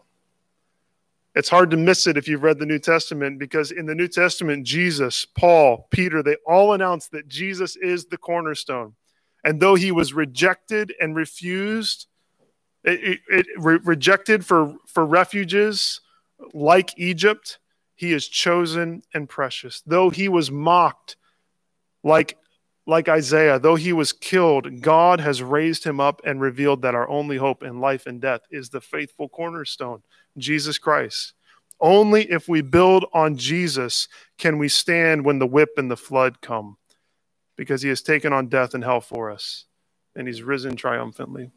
It's 1.38 1.50
hard 1.50 1.70
to 1.70 1.76
miss 1.76 2.08
it 2.08 2.16
if 2.16 2.26
you've 2.26 2.42
read 2.42 2.58
the 2.58 2.66
New 2.66 2.80
Testament 2.80 3.38
because 3.38 3.70
in 3.70 3.86
the 3.86 3.94
New 3.94 4.08
Testament, 4.08 4.66
Jesus, 4.66 5.24
Paul, 5.24 5.86
Peter, 5.92 6.20
they 6.20 6.34
all 6.44 6.72
announce 6.72 7.06
that 7.10 7.28
Jesus 7.28 7.76
is 7.76 8.06
the 8.06 8.16
cornerstone. 8.16 8.94
And 9.44 9.60
though 9.60 9.76
he 9.76 9.92
was 9.92 10.12
rejected 10.12 10.92
and 11.00 11.14
refused, 11.14 12.08
it, 12.82 13.04
it, 13.04 13.20
it 13.28 13.46
re- 13.56 13.78
rejected 13.84 14.44
for, 14.44 14.74
for 14.88 15.06
refuges 15.06 16.00
like 16.52 16.98
Egypt, 16.98 17.60
he 17.94 18.12
is 18.12 18.26
chosen 18.26 19.04
and 19.14 19.28
precious. 19.28 19.80
Though 19.86 20.10
he 20.10 20.28
was 20.28 20.50
mocked 20.50 21.14
like, 22.02 22.36
like 22.84 23.08
Isaiah, 23.08 23.60
though 23.60 23.76
he 23.76 23.92
was 23.92 24.12
killed, 24.12 24.80
God 24.80 25.20
has 25.20 25.40
raised 25.40 25.84
him 25.84 26.00
up 26.00 26.20
and 26.24 26.40
revealed 26.40 26.82
that 26.82 26.96
our 26.96 27.08
only 27.08 27.36
hope 27.36 27.62
in 27.62 27.78
life 27.78 28.06
and 28.06 28.20
death 28.20 28.40
is 28.50 28.70
the 28.70 28.80
faithful 28.80 29.28
cornerstone. 29.28 30.02
Jesus 30.38 30.78
Christ. 30.78 31.34
Only 31.80 32.30
if 32.30 32.48
we 32.48 32.60
build 32.60 33.06
on 33.12 33.36
Jesus 33.36 34.08
can 34.36 34.58
we 34.58 34.68
stand 34.68 35.24
when 35.24 35.38
the 35.38 35.46
whip 35.46 35.70
and 35.76 35.90
the 35.90 35.96
flood 35.96 36.40
come, 36.40 36.76
because 37.56 37.82
he 37.82 37.88
has 37.88 38.02
taken 38.02 38.32
on 38.32 38.48
death 38.48 38.74
and 38.74 38.82
hell 38.82 39.00
for 39.00 39.30
us, 39.30 39.66
and 40.16 40.26
he's 40.26 40.42
risen 40.42 40.74
triumphantly. 40.74 41.50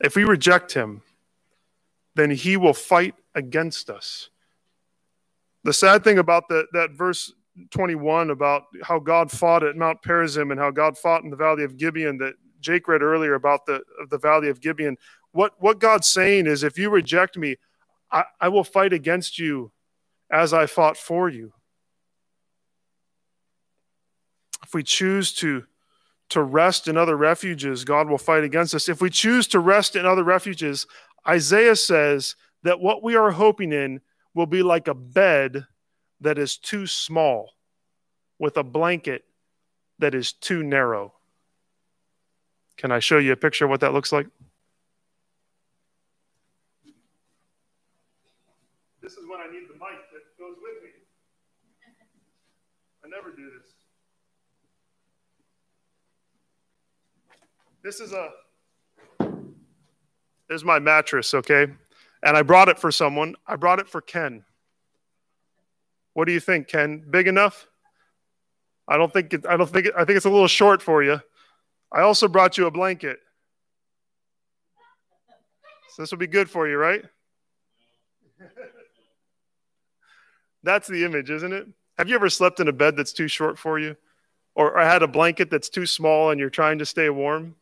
If 0.00 0.16
we 0.16 0.24
reject 0.24 0.72
him, 0.72 1.02
then 2.14 2.30
he 2.30 2.56
will 2.56 2.74
fight 2.74 3.14
against 3.34 3.88
us. 3.88 4.28
The 5.64 5.72
sad 5.72 6.04
thing 6.04 6.18
about 6.18 6.48
the, 6.48 6.66
that 6.72 6.90
verse 6.90 7.32
21 7.70 8.30
about 8.30 8.64
how 8.82 8.98
God 8.98 9.30
fought 9.30 9.62
at 9.62 9.76
Mount 9.76 10.02
Perazim 10.02 10.50
and 10.50 10.60
how 10.60 10.70
God 10.70 10.98
fought 10.98 11.22
in 11.22 11.30
the 11.30 11.36
valley 11.36 11.64
of 11.64 11.76
Gibeon 11.76 12.18
that 12.18 12.34
Jake 12.60 12.88
read 12.88 13.02
earlier 13.02 13.34
about 13.34 13.66
the, 13.66 13.82
the 14.10 14.18
valley 14.18 14.48
of 14.48 14.60
Gibeon 14.60 14.96
what 15.32 15.54
what 15.58 15.78
God's 15.78 16.06
saying 16.06 16.46
is 16.46 16.62
if 16.62 16.78
you 16.78 16.90
reject 16.90 17.36
me, 17.36 17.56
I, 18.10 18.24
I 18.40 18.48
will 18.48 18.64
fight 18.64 18.92
against 18.92 19.38
you 19.38 19.72
as 20.30 20.52
I 20.52 20.66
fought 20.66 20.96
for 20.96 21.28
you. 21.28 21.52
If 24.62 24.74
we 24.74 24.82
choose 24.82 25.32
to 25.34 25.64
to 26.30 26.42
rest 26.42 26.88
in 26.88 26.96
other 26.96 27.16
refuges, 27.16 27.84
God 27.84 28.08
will 28.08 28.16
fight 28.16 28.44
against 28.44 28.74
us. 28.74 28.88
If 28.88 29.02
we 29.02 29.10
choose 29.10 29.46
to 29.48 29.60
rest 29.60 29.96
in 29.96 30.06
other 30.06 30.24
refuges, 30.24 30.86
Isaiah 31.28 31.76
says 31.76 32.36
that 32.62 32.80
what 32.80 33.02
we 33.02 33.16
are 33.16 33.32
hoping 33.32 33.72
in 33.72 34.00
will 34.34 34.46
be 34.46 34.62
like 34.62 34.88
a 34.88 34.94
bed 34.94 35.66
that 36.22 36.38
is 36.38 36.56
too 36.56 36.86
small 36.86 37.50
with 38.38 38.56
a 38.56 38.62
blanket 38.62 39.24
that 39.98 40.14
is 40.14 40.32
too 40.32 40.62
narrow. 40.62 41.12
Can 42.78 42.90
I 42.90 42.98
show 42.98 43.18
you 43.18 43.32
a 43.32 43.36
picture 43.36 43.66
of 43.66 43.70
what 43.70 43.80
that 43.80 43.92
looks 43.92 44.10
like? 44.10 44.26
This 49.02 49.14
is 49.14 49.28
when 49.28 49.40
I 49.40 49.50
need 49.50 49.68
the 49.68 49.74
mic 49.74 49.98
that 50.12 50.22
goes 50.38 50.56
with 50.62 50.82
me. 50.84 50.90
I 53.04 53.08
never 53.08 53.34
do 53.34 53.50
this. 53.58 53.72
This 57.82 57.98
is 57.98 58.12
a 58.12 58.30
this 60.48 60.56
is 60.56 60.64
my 60.64 60.78
mattress, 60.78 61.34
okay? 61.34 61.66
And 62.22 62.36
I 62.36 62.42
brought 62.42 62.68
it 62.68 62.78
for 62.78 62.92
someone. 62.92 63.34
I 63.46 63.56
brought 63.56 63.80
it 63.80 63.88
for 63.88 64.00
Ken. 64.00 64.44
What 66.14 66.26
do 66.26 66.32
you 66.32 66.40
think, 66.40 66.68
Ken? 66.68 67.04
Big 67.10 67.26
enough? 67.26 67.66
I 68.86 68.96
don't 68.98 69.12
think 69.12 69.32
it, 69.34 69.46
I 69.48 69.56
don't 69.56 69.68
think 69.68 69.86
it, 69.86 69.94
I 69.96 70.04
think 70.04 70.16
it's 70.16 70.26
a 70.26 70.30
little 70.30 70.46
short 70.46 70.80
for 70.80 71.02
you. 71.02 71.20
I 71.90 72.02
also 72.02 72.28
brought 72.28 72.56
you 72.56 72.66
a 72.66 72.70
blanket. 72.70 73.18
So 75.90 76.02
this 76.02 76.10
will 76.10 76.18
be 76.18 76.26
good 76.28 76.48
for 76.48 76.68
you, 76.68 76.76
right? 76.76 77.04
That's 80.62 80.88
the 80.88 81.04
image, 81.04 81.30
isn't 81.30 81.52
it? 81.52 81.66
Have 81.98 82.08
you 82.08 82.14
ever 82.14 82.30
slept 82.30 82.60
in 82.60 82.68
a 82.68 82.72
bed 82.72 82.96
that's 82.96 83.12
too 83.12 83.28
short 83.28 83.58
for 83.58 83.78
you? 83.78 83.96
Or, 84.54 84.78
or 84.78 84.84
had 84.84 85.02
a 85.02 85.08
blanket 85.08 85.50
that's 85.50 85.68
too 85.68 85.86
small 85.86 86.30
and 86.30 86.38
you're 86.38 86.50
trying 86.50 86.78
to 86.78 86.86
stay 86.86 87.08
warm? 87.10 87.56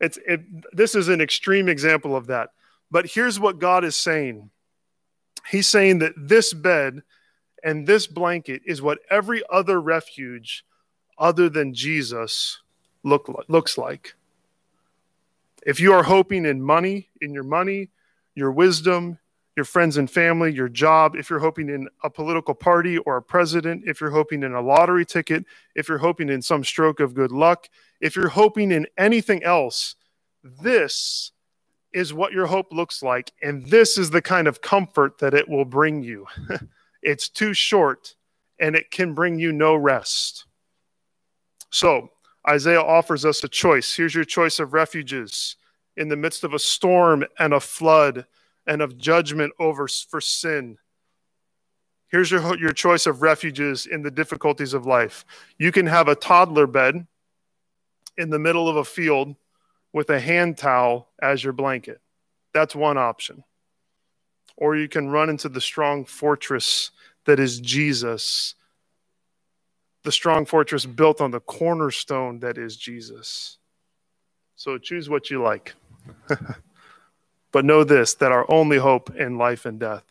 It's 0.00 0.18
it, 0.26 0.40
this 0.74 0.94
is 0.94 1.08
an 1.08 1.20
extreme 1.20 1.68
example 1.68 2.16
of 2.16 2.26
that. 2.28 2.50
But 2.90 3.06
here's 3.06 3.38
what 3.38 3.58
God 3.58 3.84
is 3.84 3.96
saying. 3.96 4.50
He's 5.48 5.66
saying 5.66 5.98
that 6.00 6.14
this 6.16 6.52
bed 6.52 7.02
and 7.62 7.86
this 7.86 8.06
blanket 8.06 8.62
is 8.64 8.82
what 8.82 8.98
every 9.10 9.42
other 9.50 9.80
refuge 9.80 10.64
other 11.18 11.48
than 11.48 11.74
Jesus 11.74 12.60
look, 13.02 13.44
looks 13.48 13.76
like. 13.76 14.14
If 15.66 15.78
you 15.78 15.92
are 15.92 16.02
hoping 16.02 16.46
in 16.46 16.62
money, 16.62 17.08
in 17.20 17.34
your 17.34 17.44
money, 17.44 17.90
your 18.34 18.50
wisdom, 18.50 19.18
your 19.56 19.64
friends 19.64 19.96
and 19.96 20.10
family, 20.10 20.52
your 20.52 20.68
job, 20.68 21.16
if 21.16 21.28
you're 21.28 21.40
hoping 21.40 21.68
in 21.68 21.88
a 22.04 22.10
political 22.10 22.54
party 22.54 22.98
or 22.98 23.16
a 23.16 23.22
president, 23.22 23.82
if 23.86 24.00
you're 24.00 24.10
hoping 24.10 24.42
in 24.42 24.54
a 24.54 24.60
lottery 24.60 25.04
ticket, 25.04 25.44
if 25.74 25.88
you're 25.88 25.98
hoping 25.98 26.28
in 26.28 26.40
some 26.40 26.62
stroke 26.62 27.00
of 27.00 27.14
good 27.14 27.32
luck, 27.32 27.68
if 28.00 28.16
you're 28.16 28.28
hoping 28.28 28.70
in 28.70 28.86
anything 28.96 29.42
else, 29.42 29.96
this 30.62 31.32
is 31.92 32.14
what 32.14 32.32
your 32.32 32.46
hope 32.46 32.72
looks 32.72 33.02
like. 33.02 33.32
And 33.42 33.66
this 33.66 33.98
is 33.98 34.10
the 34.10 34.22
kind 34.22 34.46
of 34.46 34.60
comfort 34.60 35.18
that 35.18 35.34
it 35.34 35.48
will 35.48 35.64
bring 35.64 36.02
you. 36.02 36.26
it's 37.02 37.28
too 37.28 37.52
short 37.52 38.14
and 38.60 38.76
it 38.76 38.90
can 38.90 39.14
bring 39.14 39.38
you 39.38 39.52
no 39.52 39.74
rest. 39.74 40.46
So, 41.70 42.10
Isaiah 42.48 42.82
offers 42.82 43.24
us 43.24 43.44
a 43.44 43.48
choice. 43.48 43.94
Here's 43.94 44.14
your 44.14 44.24
choice 44.24 44.58
of 44.60 44.72
refuges 44.72 45.56
in 45.96 46.08
the 46.08 46.16
midst 46.16 46.42
of 46.44 46.54
a 46.54 46.58
storm 46.58 47.24
and 47.38 47.52
a 47.52 47.60
flood 47.60 48.26
and 48.70 48.80
of 48.80 48.96
judgment 48.96 49.52
over 49.58 49.88
for 49.88 50.20
sin. 50.20 50.78
Here's 52.06 52.30
your, 52.30 52.56
your 52.56 52.72
choice 52.72 53.04
of 53.04 53.20
refuges 53.20 53.84
in 53.86 54.02
the 54.02 54.12
difficulties 54.12 54.74
of 54.74 54.86
life. 54.86 55.24
You 55.58 55.72
can 55.72 55.86
have 55.86 56.06
a 56.06 56.14
toddler 56.14 56.68
bed 56.68 57.04
in 58.16 58.30
the 58.30 58.38
middle 58.38 58.68
of 58.68 58.76
a 58.76 58.84
field 58.84 59.34
with 59.92 60.08
a 60.08 60.20
hand 60.20 60.56
towel 60.56 61.08
as 61.20 61.42
your 61.42 61.52
blanket. 61.52 62.00
That's 62.54 62.76
one 62.76 62.96
option. 62.96 63.42
Or 64.56 64.76
you 64.76 64.88
can 64.88 65.08
run 65.08 65.30
into 65.30 65.48
the 65.48 65.60
strong 65.60 66.04
fortress 66.04 66.92
that 67.24 67.40
is 67.40 67.58
Jesus, 67.58 68.54
the 70.04 70.12
strong 70.12 70.46
fortress 70.46 70.86
built 70.86 71.20
on 71.20 71.32
the 71.32 71.40
cornerstone 71.40 72.38
that 72.38 72.56
is 72.56 72.76
Jesus. 72.76 73.58
So 74.54 74.78
choose 74.78 75.10
what 75.10 75.28
you 75.28 75.42
like. 75.42 75.74
but 77.52 77.64
know 77.64 77.84
this 77.84 78.14
that 78.14 78.32
our 78.32 78.50
only 78.50 78.78
hope 78.78 79.14
in 79.16 79.38
life 79.38 79.66
and 79.66 79.78
death 79.78 80.04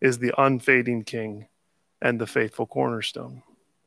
is 0.00 0.18
the 0.18 0.32
unfading 0.38 1.04
King 1.04 1.46
and 2.00 2.20
the 2.20 2.26
faithful 2.26 2.66
cornerstone. 2.66 3.42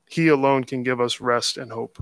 He 0.10 0.28
alone 0.28 0.64
can 0.64 0.84
give 0.84 1.00
us 1.00 1.22
rest 1.22 1.58
and 1.58 1.72
hope 1.72 2.02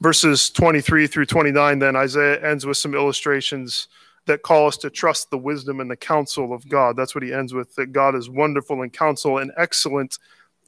verses 0.00 0.50
23 0.50 1.06
through 1.06 1.26
29, 1.26 1.78
then 1.78 1.96
Isaiah 1.96 2.42
ends 2.42 2.66
with 2.66 2.76
some 2.76 2.94
illustrations 2.94 3.88
that 4.26 4.42
call 4.42 4.66
us 4.66 4.76
to 4.78 4.90
trust 4.90 5.30
the 5.30 5.38
wisdom 5.38 5.80
and 5.80 5.90
the 5.90 5.96
counsel 5.96 6.52
of 6.52 6.68
God. 6.68 6.96
That's 6.96 7.14
what 7.14 7.24
he 7.24 7.32
ends 7.32 7.54
with 7.54 7.74
that 7.76 7.92
God 7.92 8.14
is 8.14 8.28
wonderful 8.28 8.82
in 8.82 8.90
counsel 8.90 9.38
and 9.38 9.52
excellent 9.56 10.18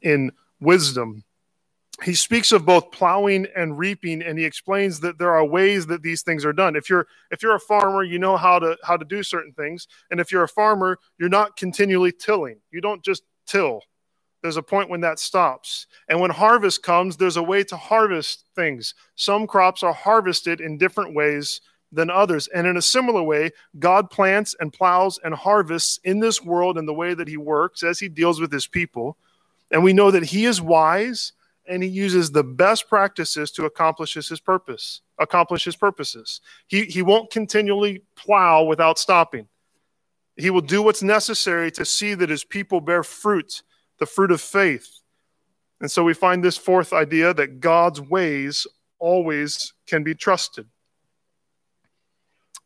in 0.02 0.32
wisdom. 0.60 1.24
He 2.02 2.14
speaks 2.14 2.50
of 2.52 2.64
both 2.64 2.90
plowing 2.92 3.46
and 3.54 3.78
reaping 3.78 4.22
and 4.22 4.38
he 4.38 4.44
explains 4.44 5.00
that 5.00 5.18
there 5.18 5.34
are 5.34 5.44
ways 5.44 5.86
that 5.88 6.02
these 6.02 6.22
things 6.22 6.44
are 6.44 6.52
done. 6.52 6.76
If 6.76 6.88
you're 6.88 7.06
if 7.30 7.42
you're 7.42 7.54
a 7.54 7.60
farmer, 7.60 8.02
you 8.02 8.18
know 8.18 8.36
how 8.36 8.58
to 8.58 8.76
how 8.84 8.96
to 8.96 9.04
do 9.04 9.22
certain 9.22 9.52
things, 9.52 9.86
and 10.10 10.18
if 10.20 10.32
you're 10.32 10.44
a 10.44 10.48
farmer, 10.48 10.98
you're 11.18 11.28
not 11.28 11.56
continually 11.56 12.12
tilling. 12.12 12.60
You 12.70 12.80
don't 12.80 13.02
just 13.02 13.22
till 13.46 13.82
there's 14.42 14.56
a 14.56 14.62
point 14.62 14.88
when 14.88 15.02
that 15.02 15.18
stops. 15.18 15.86
And 16.08 16.20
when 16.20 16.30
harvest 16.30 16.82
comes, 16.82 17.16
there's 17.16 17.36
a 17.36 17.42
way 17.42 17.62
to 17.64 17.76
harvest 17.76 18.44
things. 18.54 18.94
Some 19.14 19.46
crops 19.46 19.82
are 19.82 19.92
harvested 19.92 20.60
in 20.60 20.78
different 20.78 21.14
ways 21.14 21.60
than 21.92 22.08
others. 22.08 22.48
And 22.48 22.66
in 22.66 22.76
a 22.76 22.82
similar 22.82 23.22
way, 23.22 23.50
God 23.78 24.10
plants 24.10 24.54
and 24.58 24.72
plows 24.72 25.18
and 25.22 25.34
harvests 25.34 25.98
in 26.04 26.20
this 26.20 26.42
world 26.42 26.78
in 26.78 26.86
the 26.86 26.94
way 26.94 27.14
that 27.14 27.28
He 27.28 27.36
works 27.36 27.82
as 27.82 27.98
He 27.98 28.08
deals 28.08 28.40
with 28.40 28.52
His 28.52 28.66
people. 28.66 29.18
And 29.70 29.84
we 29.84 29.92
know 29.92 30.10
that 30.10 30.24
He 30.24 30.46
is 30.46 30.62
wise 30.62 31.32
and 31.70 31.82
He 31.82 31.88
uses 31.88 32.32
the 32.32 32.44
best 32.44 32.88
practices 32.88 33.50
to 33.52 33.64
accomplish 33.64 34.14
His 34.14 34.40
purpose, 34.40 35.00
accomplish 35.18 35.64
His 35.64 35.76
purposes. 35.76 36.40
He, 36.66 36.84
he 36.84 37.00
won't 37.00 37.30
continually 37.30 38.02
plow 38.16 38.64
without 38.64 38.98
stopping. 38.98 39.48
He 40.36 40.50
will 40.50 40.60
do 40.60 40.82
what's 40.82 41.02
necessary 41.02 41.70
to 41.72 41.84
see 41.84 42.14
that 42.14 42.28
His 42.28 42.44
people 42.44 42.80
bear 42.80 43.02
fruit 43.02 43.62
the 44.00 44.06
fruit 44.06 44.32
of 44.32 44.40
faith. 44.40 45.00
And 45.80 45.90
so 45.90 46.02
we 46.02 46.14
find 46.14 46.42
this 46.42 46.56
fourth 46.56 46.92
idea 46.92 47.32
that 47.34 47.60
God's 47.60 48.00
ways 48.00 48.66
always 48.98 49.72
can 49.86 50.02
be 50.02 50.14
trusted. 50.14 50.66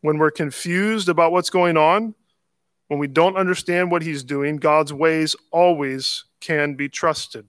When 0.01 0.17
we're 0.17 0.31
confused 0.31 1.09
about 1.09 1.31
what's 1.31 1.49
going 1.49 1.77
on, 1.77 2.15
when 2.87 2.99
we 2.99 3.07
don't 3.07 3.35
understand 3.35 3.91
what 3.91 4.01
he's 4.01 4.23
doing, 4.23 4.57
God's 4.57 4.93
ways 4.93 5.35
always 5.51 6.25
can 6.39 6.75
be 6.75 6.89
trusted. 6.89 7.47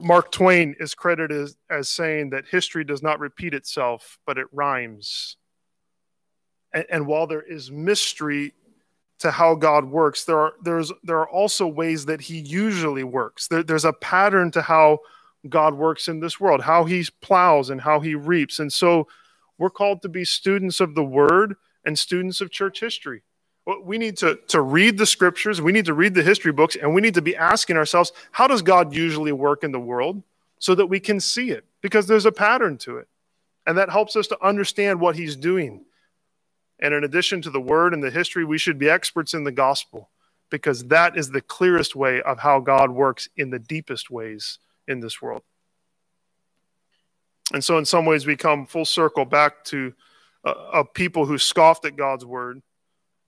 Mark 0.00 0.30
Twain 0.30 0.74
is 0.78 0.94
credited 0.94 1.36
as, 1.36 1.56
as 1.70 1.88
saying 1.88 2.30
that 2.30 2.46
history 2.46 2.84
does 2.84 3.02
not 3.02 3.20
repeat 3.20 3.54
itself, 3.54 4.18
but 4.26 4.38
it 4.38 4.46
rhymes. 4.52 5.36
And, 6.72 6.84
and 6.90 7.06
while 7.06 7.26
there 7.26 7.42
is 7.42 7.70
mystery 7.70 8.52
to 9.20 9.30
how 9.30 9.54
God 9.54 9.84
works, 9.86 10.24
there 10.24 10.38
are 10.38 10.52
there's 10.62 10.92
there 11.02 11.18
are 11.18 11.28
also 11.28 11.66
ways 11.66 12.06
that 12.06 12.20
He 12.20 12.38
usually 12.38 13.04
works. 13.04 13.48
There, 13.48 13.62
there's 13.62 13.84
a 13.84 13.92
pattern 13.92 14.50
to 14.52 14.62
how 14.62 15.00
God 15.48 15.74
works 15.74 16.08
in 16.08 16.20
this 16.20 16.38
world, 16.38 16.62
how 16.62 16.84
He 16.84 17.06
plows 17.20 17.70
and 17.70 17.80
how 17.80 18.00
He 18.00 18.14
reaps, 18.14 18.58
and 18.58 18.72
so 18.72 19.08
we're 19.58 19.70
called 19.70 20.02
to 20.02 20.08
be 20.08 20.24
students 20.24 20.80
of 20.80 20.94
the 20.94 21.04
Word 21.04 21.56
and 21.84 21.98
students 21.98 22.40
of 22.40 22.50
church 22.50 22.80
history. 22.80 23.22
We 23.84 23.98
need 23.98 24.16
to, 24.18 24.38
to 24.48 24.62
read 24.62 24.96
the 24.96 25.04
scriptures, 25.04 25.60
we 25.60 25.72
need 25.72 25.84
to 25.84 25.94
read 25.94 26.14
the 26.14 26.22
history 26.22 26.52
books, 26.52 26.74
and 26.74 26.94
we 26.94 27.02
need 27.02 27.14
to 27.14 27.22
be 27.22 27.36
asking 27.36 27.76
ourselves, 27.76 28.12
how 28.32 28.46
does 28.46 28.62
God 28.62 28.94
usually 28.94 29.32
work 29.32 29.62
in 29.62 29.72
the 29.72 29.80
world 29.80 30.22
so 30.58 30.74
that 30.74 30.86
we 30.86 31.00
can 31.00 31.20
see 31.20 31.50
it? 31.50 31.64
Because 31.82 32.06
there's 32.06 32.24
a 32.24 32.32
pattern 32.32 32.78
to 32.78 32.96
it. 32.96 33.08
And 33.66 33.76
that 33.76 33.90
helps 33.90 34.16
us 34.16 34.26
to 34.28 34.42
understand 34.42 35.00
what 35.00 35.16
He's 35.16 35.36
doing. 35.36 35.84
And 36.80 36.94
in 36.94 37.04
addition 37.04 37.42
to 37.42 37.50
the 37.50 37.60
word 37.60 37.92
and 37.92 38.02
the 38.02 38.10
history, 38.10 38.44
we 38.44 38.56
should 38.56 38.78
be 38.78 38.88
experts 38.88 39.34
in 39.34 39.44
the 39.44 39.52
gospel 39.52 40.08
because 40.50 40.84
that 40.86 41.18
is 41.18 41.30
the 41.30 41.40
clearest 41.40 41.94
way 41.94 42.22
of 42.22 42.38
how 42.38 42.60
God 42.60 42.90
works 42.90 43.28
in 43.36 43.50
the 43.50 43.58
deepest 43.58 44.10
ways 44.10 44.58
in 44.86 45.00
this 45.00 45.20
world. 45.20 45.42
And 47.52 47.62
so, 47.62 47.78
in 47.78 47.84
some 47.84 48.06
ways, 48.06 48.26
we 48.26 48.36
come 48.36 48.66
full 48.66 48.84
circle 48.84 49.24
back 49.24 49.64
to 49.64 49.94
uh, 50.44 50.54
a, 50.72 50.80
a 50.80 50.84
people 50.84 51.26
who 51.26 51.38
scoffed 51.38 51.84
at 51.84 51.96
God's 51.96 52.24
word. 52.24 52.62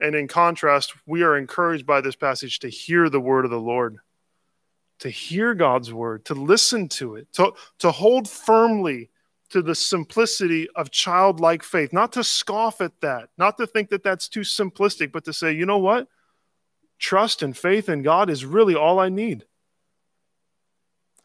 And 0.01 0.15
in 0.15 0.29
contrast, 0.29 0.95
we 1.07 1.23
are 1.23 1.37
encouraged 1.37 1.87
by 1.87 2.01
this 2.01 2.17
passage 2.17 2.59
to 2.61 2.69
hear 2.69 3.09
the 3.09 3.21
word 3.21 3.45
of 3.45 3.51
the 3.51 3.61
Lord, 3.61 3.99
to 5.01 5.11
hear 5.11 5.55
God's 5.55 5.93
word, 5.93 6.25
to 6.27 6.35
listen 6.35 6.89
to 6.91 7.17
it, 7.17 7.33
to, 7.35 7.53
to 7.81 7.91
hold 7.91 8.29
firmly 8.29 9.11
to 9.51 9.63
the 9.63 9.75
simplicity 9.75 10.69
of 10.77 10.91
childlike 10.91 11.63
faith, 11.63 11.93
not 11.93 12.13
to 12.13 12.25
scoff 12.25 12.81
at 12.81 13.01
that, 13.01 13.29
not 13.37 13.57
to 13.59 13.67
think 13.67 13.91
that 13.91 14.03
that's 14.03 14.29
too 14.29 14.41
simplistic, 14.41 15.13
but 15.13 15.25
to 15.25 15.33
say, 15.33 15.53
you 15.53 15.67
know 15.67 15.79
what? 15.79 16.09
Trust 16.99 17.43
and 17.43 17.57
faith 17.57 17.89
in 17.89 18.03
God 18.03 18.31
is 18.31 18.45
really 18.45 18.75
all 18.75 18.99
I 18.99 19.09
need. 19.09 19.45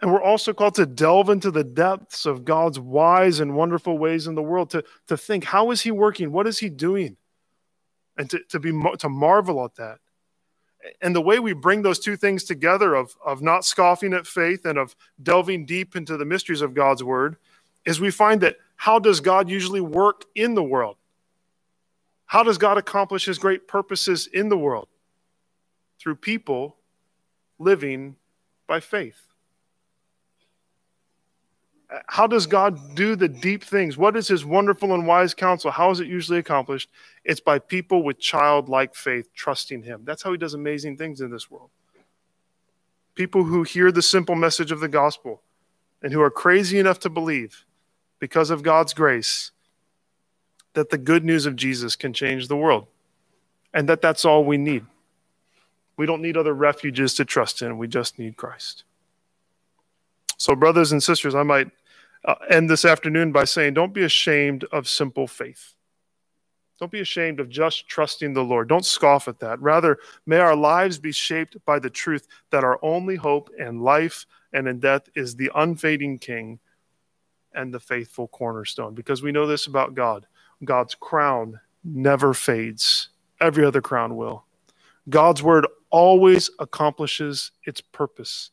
And 0.01 0.11
we're 0.11 0.21
also 0.21 0.53
called 0.53 0.75
to 0.75 0.85
delve 0.85 1.29
into 1.29 1.51
the 1.51 1.63
depths 1.63 2.25
of 2.25 2.43
God's 2.43 2.79
wise 2.79 3.39
and 3.39 3.55
wonderful 3.55 3.97
ways 3.97 4.27
in 4.27 4.35
the 4.35 4.43
world, 4.43 4.71
to, 4.71 4.83
to 5.07 5.15
think, 5.15 5.45
how 5.45 5.71
is 5.71 5.81
He 5.81 5.91
working? 5.91 6.31
What 6.31 6.47
is 6.47 6.59
He 6.59 6.69
doing? 6.69 7.17
And 8.17 8.29
to, 8.29 8.39
to, 8.49 8.59
be, 8.59 8.71
to 8.99 9.09
marvel 9.09 9.63
at 9.65 9.75
that. 9.75 9.99
And 11.01 11.15
the 11.15 11.21
way 11.21 11.39
we 11.39 11.53
bring 11.53 11.81
those 11.81 11.99
two 11.99 12.15
things 12.15 12.43
together 12.43 12.95
of, 12.95 13.15
of 13.25 13.41
not 13.41 13.65
scoffing 13.65 14.13
at 14.13 14.27
faith 14.27 14.65
and 14.65 14.77
of 14.77 14.95
delving 15.21 15.65
deep 15.65 15.95
into 15.95 16.17
the 16.17 16.25
mysteries 16.25 16.61
of 16.61 16.73
God's 16.73 17.03
word 17.03 17.37
is 17.85 17.99
we 17.99 18.11
find 18.11 18.41
that 18.41 18.57
how 18.77 18.99
does 18.99 19.19
God 19.19 19.49
usually 19.49 19.81
work 19.81 20.25
in 20.35 20.55
the 20.55 20.63
world? 20.63 20.97
How 22.27 22.43
does 22.43 22.57
God 22.57 22.77
accomplish 22.77 23.25
his 23.25 23.37
great 23.37 23.67
purposes 23.67 24.27
in 24.27 24.49
the 24.49 24.57
world? 24.57 24.87
Through 25.99 26.15
people 26.17 26.77
living 27.59 28.15
by 28.67 28.79
faith. 28.79 29.24
How 32.07 32.25
does 32.25 32.47
God 32.47 32.95
do 32.95 33.15
the 33.15 33.27
deep 33.27 33.63
things? 33.63 33.97
What 33.97 34.15
is 34.15 34.27
his 34.27 34.43
wonderful 34.43 34.93
and 34.93 35.05
wise 35.05 35.33
counsel? 35.33 35.71
How 35.71 35.91
is 35.91 35.99
it 35.99 36.07
usually 36.07 36.39
accomplished? 36.39 36.89
It's 37.23 37.39
by 37.39 37.59
people 37.59 38.03
with 38.03 38.19
childlike 38.19 38.95
faith 38.95 39.29
trusting 39.33 39.83
him. 39.83 40.01
That's 40.03 40.23
how 40.23 40.31
he 40.31 40.37
does 40.37 40.53
amazing 40.53 40.97
things 40.97 41.21
in 41.21 41.29
this 41.29 41.49
world. 41.51 41.69
People 43.13 43.43
who 43.43 43.63
hear 43.63 43.91
the 43.91 44.01
simple 44.01 44.35
message 44.35 44.71
of 44.71 44.79
the 44.79 44.87
gospel 44.87 45.41
and 46.01 46.11
who 46.11 46.21
are 46.21 46.31
crazy 46.31 46.79
enough 46.79 46.99
to 46.99 47.09
believe 47.09 47.65
because 48.19 48.49
of 48.49 48.63
God's 48.63 48.93
grace 48.93 49.51
that 50.73 50.89
the 50.89 50.97
good 50.97 51.23
news 51.23 51.45
of 51.45 51.55
Jesus 51.55 51.95
can 51.95 52.13
change 52.13 52.47
the 52.47 52.57
world 52.57 52.87
and 53.73 53.87
that 53.89 54.01
that's 54.01 54.25
all 54.25 54.43
we 54.43 54.57
need. 54.57 54.85
We 55.97 56.05
don't 56.05 56.21
need 56.21 56.35
other 56.35 56.53
refuges 56.53 57.13
to 57.15 57.25
trust 57.25 57.61
in, 57.61 57.77
we 57.77 57.87
just 57.87 58.19
need 58.19 58.37
Christ. 58.37 58.83
So, 60.37 60.55
brothers 60.55 60.91
and 60.91 61.01
sisters, 61.01 61.35
I 61.35 61.43
might 61.43 61.71
uh, 62.25 62.35
end 62.49 62.69
this 62.69 62.85
afternoon 62.85 63.31
by 63.31 63.45
saying 63.45 63.73
don't 63.73 63.93
be 63.93 64.03
ashamed 64.03 64.63
of 64.71 64.87
simple 64.87 65.27
faith. 65.27 65.75
Don't 66.79 66.91
be 66.91 66.99
ashamed 66.99 67.39
of 67.39 67.49
just 67.49 67.87
trusting 67.87 68.33
the 68.33 68.43
Lord. 68.43 68.67
Don't 68.67 68.85
scoff 68.85 69.27
at 69.29 69.39
that. 69.39 69.61
Rather, 69.61 69.97
may 70.25 70.39
our 70.39 70.55
lives 70.55 70.99
be 70.99 71.13
shaped 71.13 71.55
by 71.65 71.79
the 71.79 71.89
truth 71.89 72.27
that 72.51 72.65
our 72.65 72.79
only 72.81 73.15
hope 73.15 73.49
in 73.57 73.79
life 73.79 74.25
and 74.51 74.67
in 74.67 74.79
death 74.79 75.07
is 75.15 75.35
the 75.35 75.51
unfading 75.55 76.19
King 76.19 76.59
and 77.53 77.73
the 77.73 77.79
faithful 77.79 78.27
cornerstone. 78.27 78.93
Because 78.93 79.23
we 79.23 79.31
know 79.31 79.47
this 79.47 79.67
about 79.67 79.95
God 79.95 80.27
God's 80.63 80.95
crown 80.95 81.59
never 81.83 82.33
fades, 82.33 83.09
every 83.39 83.63
other 83.63 83.81
crown 83.81 84.15
will. 84.15 84.45
God's 85.07 85.43
word 85.43 85.67
always 85.91 86.49
accomplishes 86.59 87.51
its 87.65 87.79
purpose. 87.79 88.51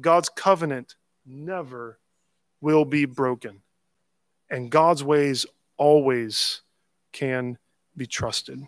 God's 0.00 0.28
covenant 0.28 0.96
never 1.26 1.98
will 2.60 2.84
be 2.84 3.04
broken. 3.04 3.62
And 4.50 4.70
God's 4.70 5.02
ways 5.02 5.46
always 5.76 6.62
can 7.12 7.58
be 7.96 8.06
trusted. 8.06 8.60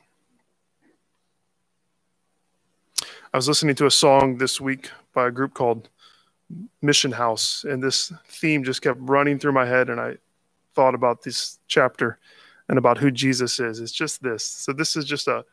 I 3.32 3.36
was 3.36 3.48
listening 3.48 3.74
to 3.76 3.86
a 3.86 3.90
song 3.90 4.38
this 4.38 4.60
week 4.60 4.90
by 5.12 5.28
a 5.28 5.30
group 5.30 5.52
called 5.52 5.88
Mission 6.80 7.12
House, 7.12 7.64
and 7.68 7.82
this 7.82 8.12
theme 8.28 8.64
just 8.64 8.80
kept 8.82 8.98
running 9.02 9.38
through 9.38 9.52
my 9.52 9.66
head, 9.66 9.90
and 9.90 10.00
I 10.00 10.16
thought 10.74 10.94
about 10.94 11.22
this 11.22 11.58
chapter 11.66 12.18
and 12.68 12.78
about 12.78 12.98
who 12.98 13.10
Jesus 13.10 13.58
is. 13.60 13.80
It's 13.80 13.92
just 13.92 14.22
this. 14.22 14.44
So 14.44 14.72
this 14.72 14.96
is 14.96 15.04
just 15.04 15.28
a 15.28 15.44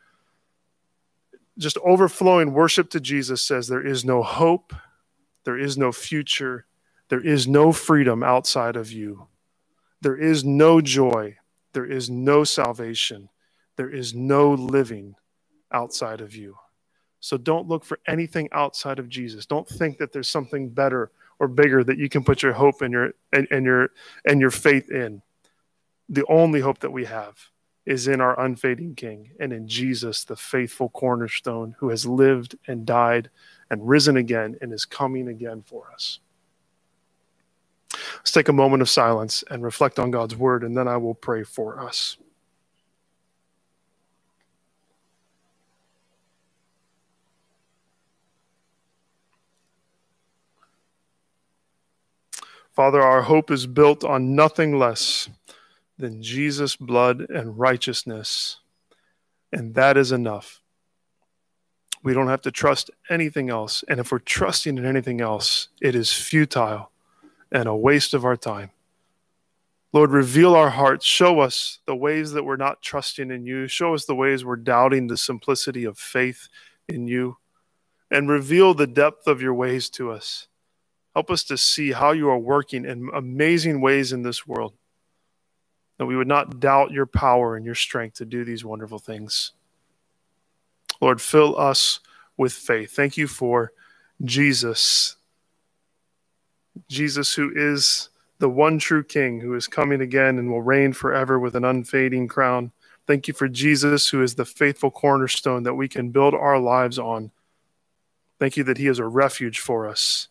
just 1.58 1.78
overflowing 1.84 2.52
worship 2.52 2.90
to 2.90 3.00
Jesus 3.00 3.40
says 3.42 3.68
there 3.68 3.86
is 3.86 4.04
no 4.04 4.22
hope, 4.22 4.74
there 5.44 5.58
is 5.58 5.76
no 5.78 5.92
future, 5.92 6.66
there 7.08 7.24
is 7.24 7.46
no 7.46 7.72
freedom 7.72 8.22
outside 8.22 8.76
of 8.76 8.90
you. 8.90 9.28
There 10.00 10.16
is 10.16 10.44
no 10.44 10.80
joy, 10.80 11.36
there 11.72 11.86
is 11.86 12.10
no 12.10 12.44
salvation, 12.44 13.28
there 13.76 13.90
is 13.90 14.14
no 14.14 14.52
living 14.52 15.16
outside 15.72 16.20
of 16.20 16.34
you. 16.34 16.56
So 17.20 17.38
don't 17.38 17.68
look 17.68 17.84
for 17.84 17.98
anything 18.06 18.48
outside 18.52 18.98
of 18.98 19.08
Jesus. 19.08 19.46
Don't 19.46 19.66
think 19.66 19.96
that 19.98 20.12
there's 20.12 20.28
something 20.28 20.68
better 20.68 21.10
or 21.38 21.48
bigger 21.48 21.82
that 21.82 21.98
you 21.98 22.08
can 22.08 22.22
put 22.22 22.42
your 22.42 22.52
hope 22.52 22.82
and 22.82 22.92
your 22.92 23.12
and, 23.32 23.48
and 23.50 23.64
your 23.64 23.90
and 24.26 24.40
your 24.40 24.50
faith 24.50 24.90
in. 24.90 25.22
The 26.08 26.26
only 26.28 26.60
hope 26.60 26.80
that 26.80 26.92
we 26.92 27.06
have 27.06 27.38
is 27.86 28.08
in 28.08 28.20
our 28.20 28.38
unfading 28.38 28.94
King 28.94 29.30
and 29.40 29.52
in 29.52 29.68
Jesus, 29.68 30.24
the 30.24 30.36
faithful 30.36 30.90
cornerstone 30.90 31.76
who 31.78 31.88
has 31.88 32.06
lived 32.06 32.56
and 32.66 32.86
died 32.86 33.30
and 33.70 33.88
risen 33.88 34.16
again 34.16 34.56
and 34.60 34.72
is 34.72 34.84
coming 34.84 35.28
again 35.28 35.62
for 35.62 35.90
us. 35.92 36.20
Let's 38.16 38.32
take 38.32 38.48
a 38.48 38.52
moment 38.52 38.82
of 38.82 38.88
silence 38.88 39.44
and 39.50 39.62
reflect 39.62 39.98
on 39.98 40.10
God's 40.10 40.36
word, 40.36 40.64
and 40.64 40.76
then 40.76 40.88
I 40.88 40.96
will 40.96 41.14
pray 41.14 41.42
for 41.42 41.80
us. 41.80 42.16
Father, 52.74 53.00
our 53.00 53.22
hope 53.22 53.52
is 53.52 53.68
built 53.68 54.02
on 54.02 54.34
nothing 54.34 54.76
less 54.76 55.28
than 55.96 56.22
Jesus' 56.22 56.74
blood 56.74 57.20
and 57.30 57.56
righteousness. 57.56 58.58
And 59.52 59.76
that 59.76 59.96
is 59.96 60.10
enough. 60.10 60.63
We 62.04 62.12
don't 62.12 62.28
have 62.28 62.42
to 62.42 62.50
trust 62.50 62.90
anything 63.08 63.48
else. 63.48 63.82
And 63.88 63.98
if 63.98 64.12
we're 64.12 64.18
trusting 64.18 64.76
in 64.76 64.84
anything 64.84 65.22
else, 65.22 65.68
it 65.80 65.94
is 65.94 66.12
futile 66.12 66.90
and 67.50 67.66
a 67.66 67.74
waste 67.74 68.12
of 68.12 68.26
our 68.26 68.36
time. 68.36 68.70
Lord, 69.92 70.10
reveal 70.10 70.54
our 70.54 70.70
hearts. 70.70 71.06
Show 71.06 71.40
us 71.40 71.78
the 71.86 71.96
ways 71.96 72.32
that 72.32 72.44
we're 72.44 72.56
not 72.56 72.82
trusting 72.82 73.30
in 73.30 73.46
you. 73.46 73.66
Show 73.68 73.94
us 73.94 74.04
the 74.04 74.14
ways 74.14 74.44
we're 74.44 74.56
doubting 74.56 75.06
the 75.06 75.16
simplicity 75.16 75.84
of 75.84 75.96
faith 75.96 76.48
in 76.88 77.08
you. 77.08 77.38
And 78.10 78.28
reveal 78.28 78.74
the 78.74 78.86
depth 78.86 79.26
of 79.26 79.40
your 79.40 79.54
ways 79.54 79.88
to 79.90 80.10
us. 80.10 80.48
Help 81.14 81.30
us 81.30 81.42
to 81.44 81.56
see 81.56 81.92
how 81.92 82.12
you 82.12 82.28
are 82.28 82.38
working 82.38 82.84
in 82.84 83.08
amazing 83.14 83.80
ways 83.80 84.12
in 84.12 84.22
this 84.22 84.46
world 84.46 84.74
that 85.96 86.06
we 86.06 86.16
would 86.16 86.28
not 86.28 86.60
doubt 86.60 86.90
your 86.90 87.06
power 87.06 87.56
and 87.56 87.64
your 87.64 87.74
strength 87.74 88.16
to 88.16 88.24
do 88.24 88.44
these 88.44 88.64
wonderful 88.64 88.98
things. 88.98 89.52
Lord, 91.04 91.20
fill 91.20 91.58
us 91.60 92.00
with 92.38 92.54
faith. 92.54 92.92
Thank 92.92 93.18
you 93.18 93.26
for 93.26 93.72
Jesus. 94.24 95.16
Jesus, 96.88 97.34
who 97.34 97.52
is 97.54 98.08
the 98.38 98.48
one 98.48 98.78
true 98.78 99.04
King, 99.04 99.38
who 99.40 99.54
is 99.54 99.66
coming 99.66 100.00
again 100.00 100.38
and 100.38 100.50
will 100.50 100.62
reign 100.62 100.94
forever 100.94 101.38
with 101.38 101.56
an 101.56 101.64
unfading 101.64 102.26
crown. 102.26 102.72
Thank 103.06 103.28
you 103.28 103.34
for 103.34 103.48
Jesus, 103.48 104.08
who 104.08 104.22
is 104.22 104.34
the 104.34 104.46
faithful 104.46 104.90
cornerstone 104.90 105.64
that 105.64 105.74
we 105.74 105.88
can 105.88 106.08
build 106.08 106.32
our 106.32 106.58
lives 106.58 106.98
on. 106.98 107.32
Thank 108.40 108.56
you 108.56 108.64
that 108.64 108.78
he 108.78 108.86
is 108.86 108.98
a 108.98 109.04
refuge 109.06 109.58
for 109.58 109.86
us. 109.86 110.28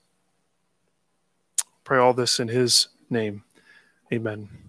Pray 1.84 2.00
all 2.00 2.16
this 2.16 2.40
in 2.40 2.48
his 2.48 2.88
name. 3.12 3.44
Amen. 4.12 4.63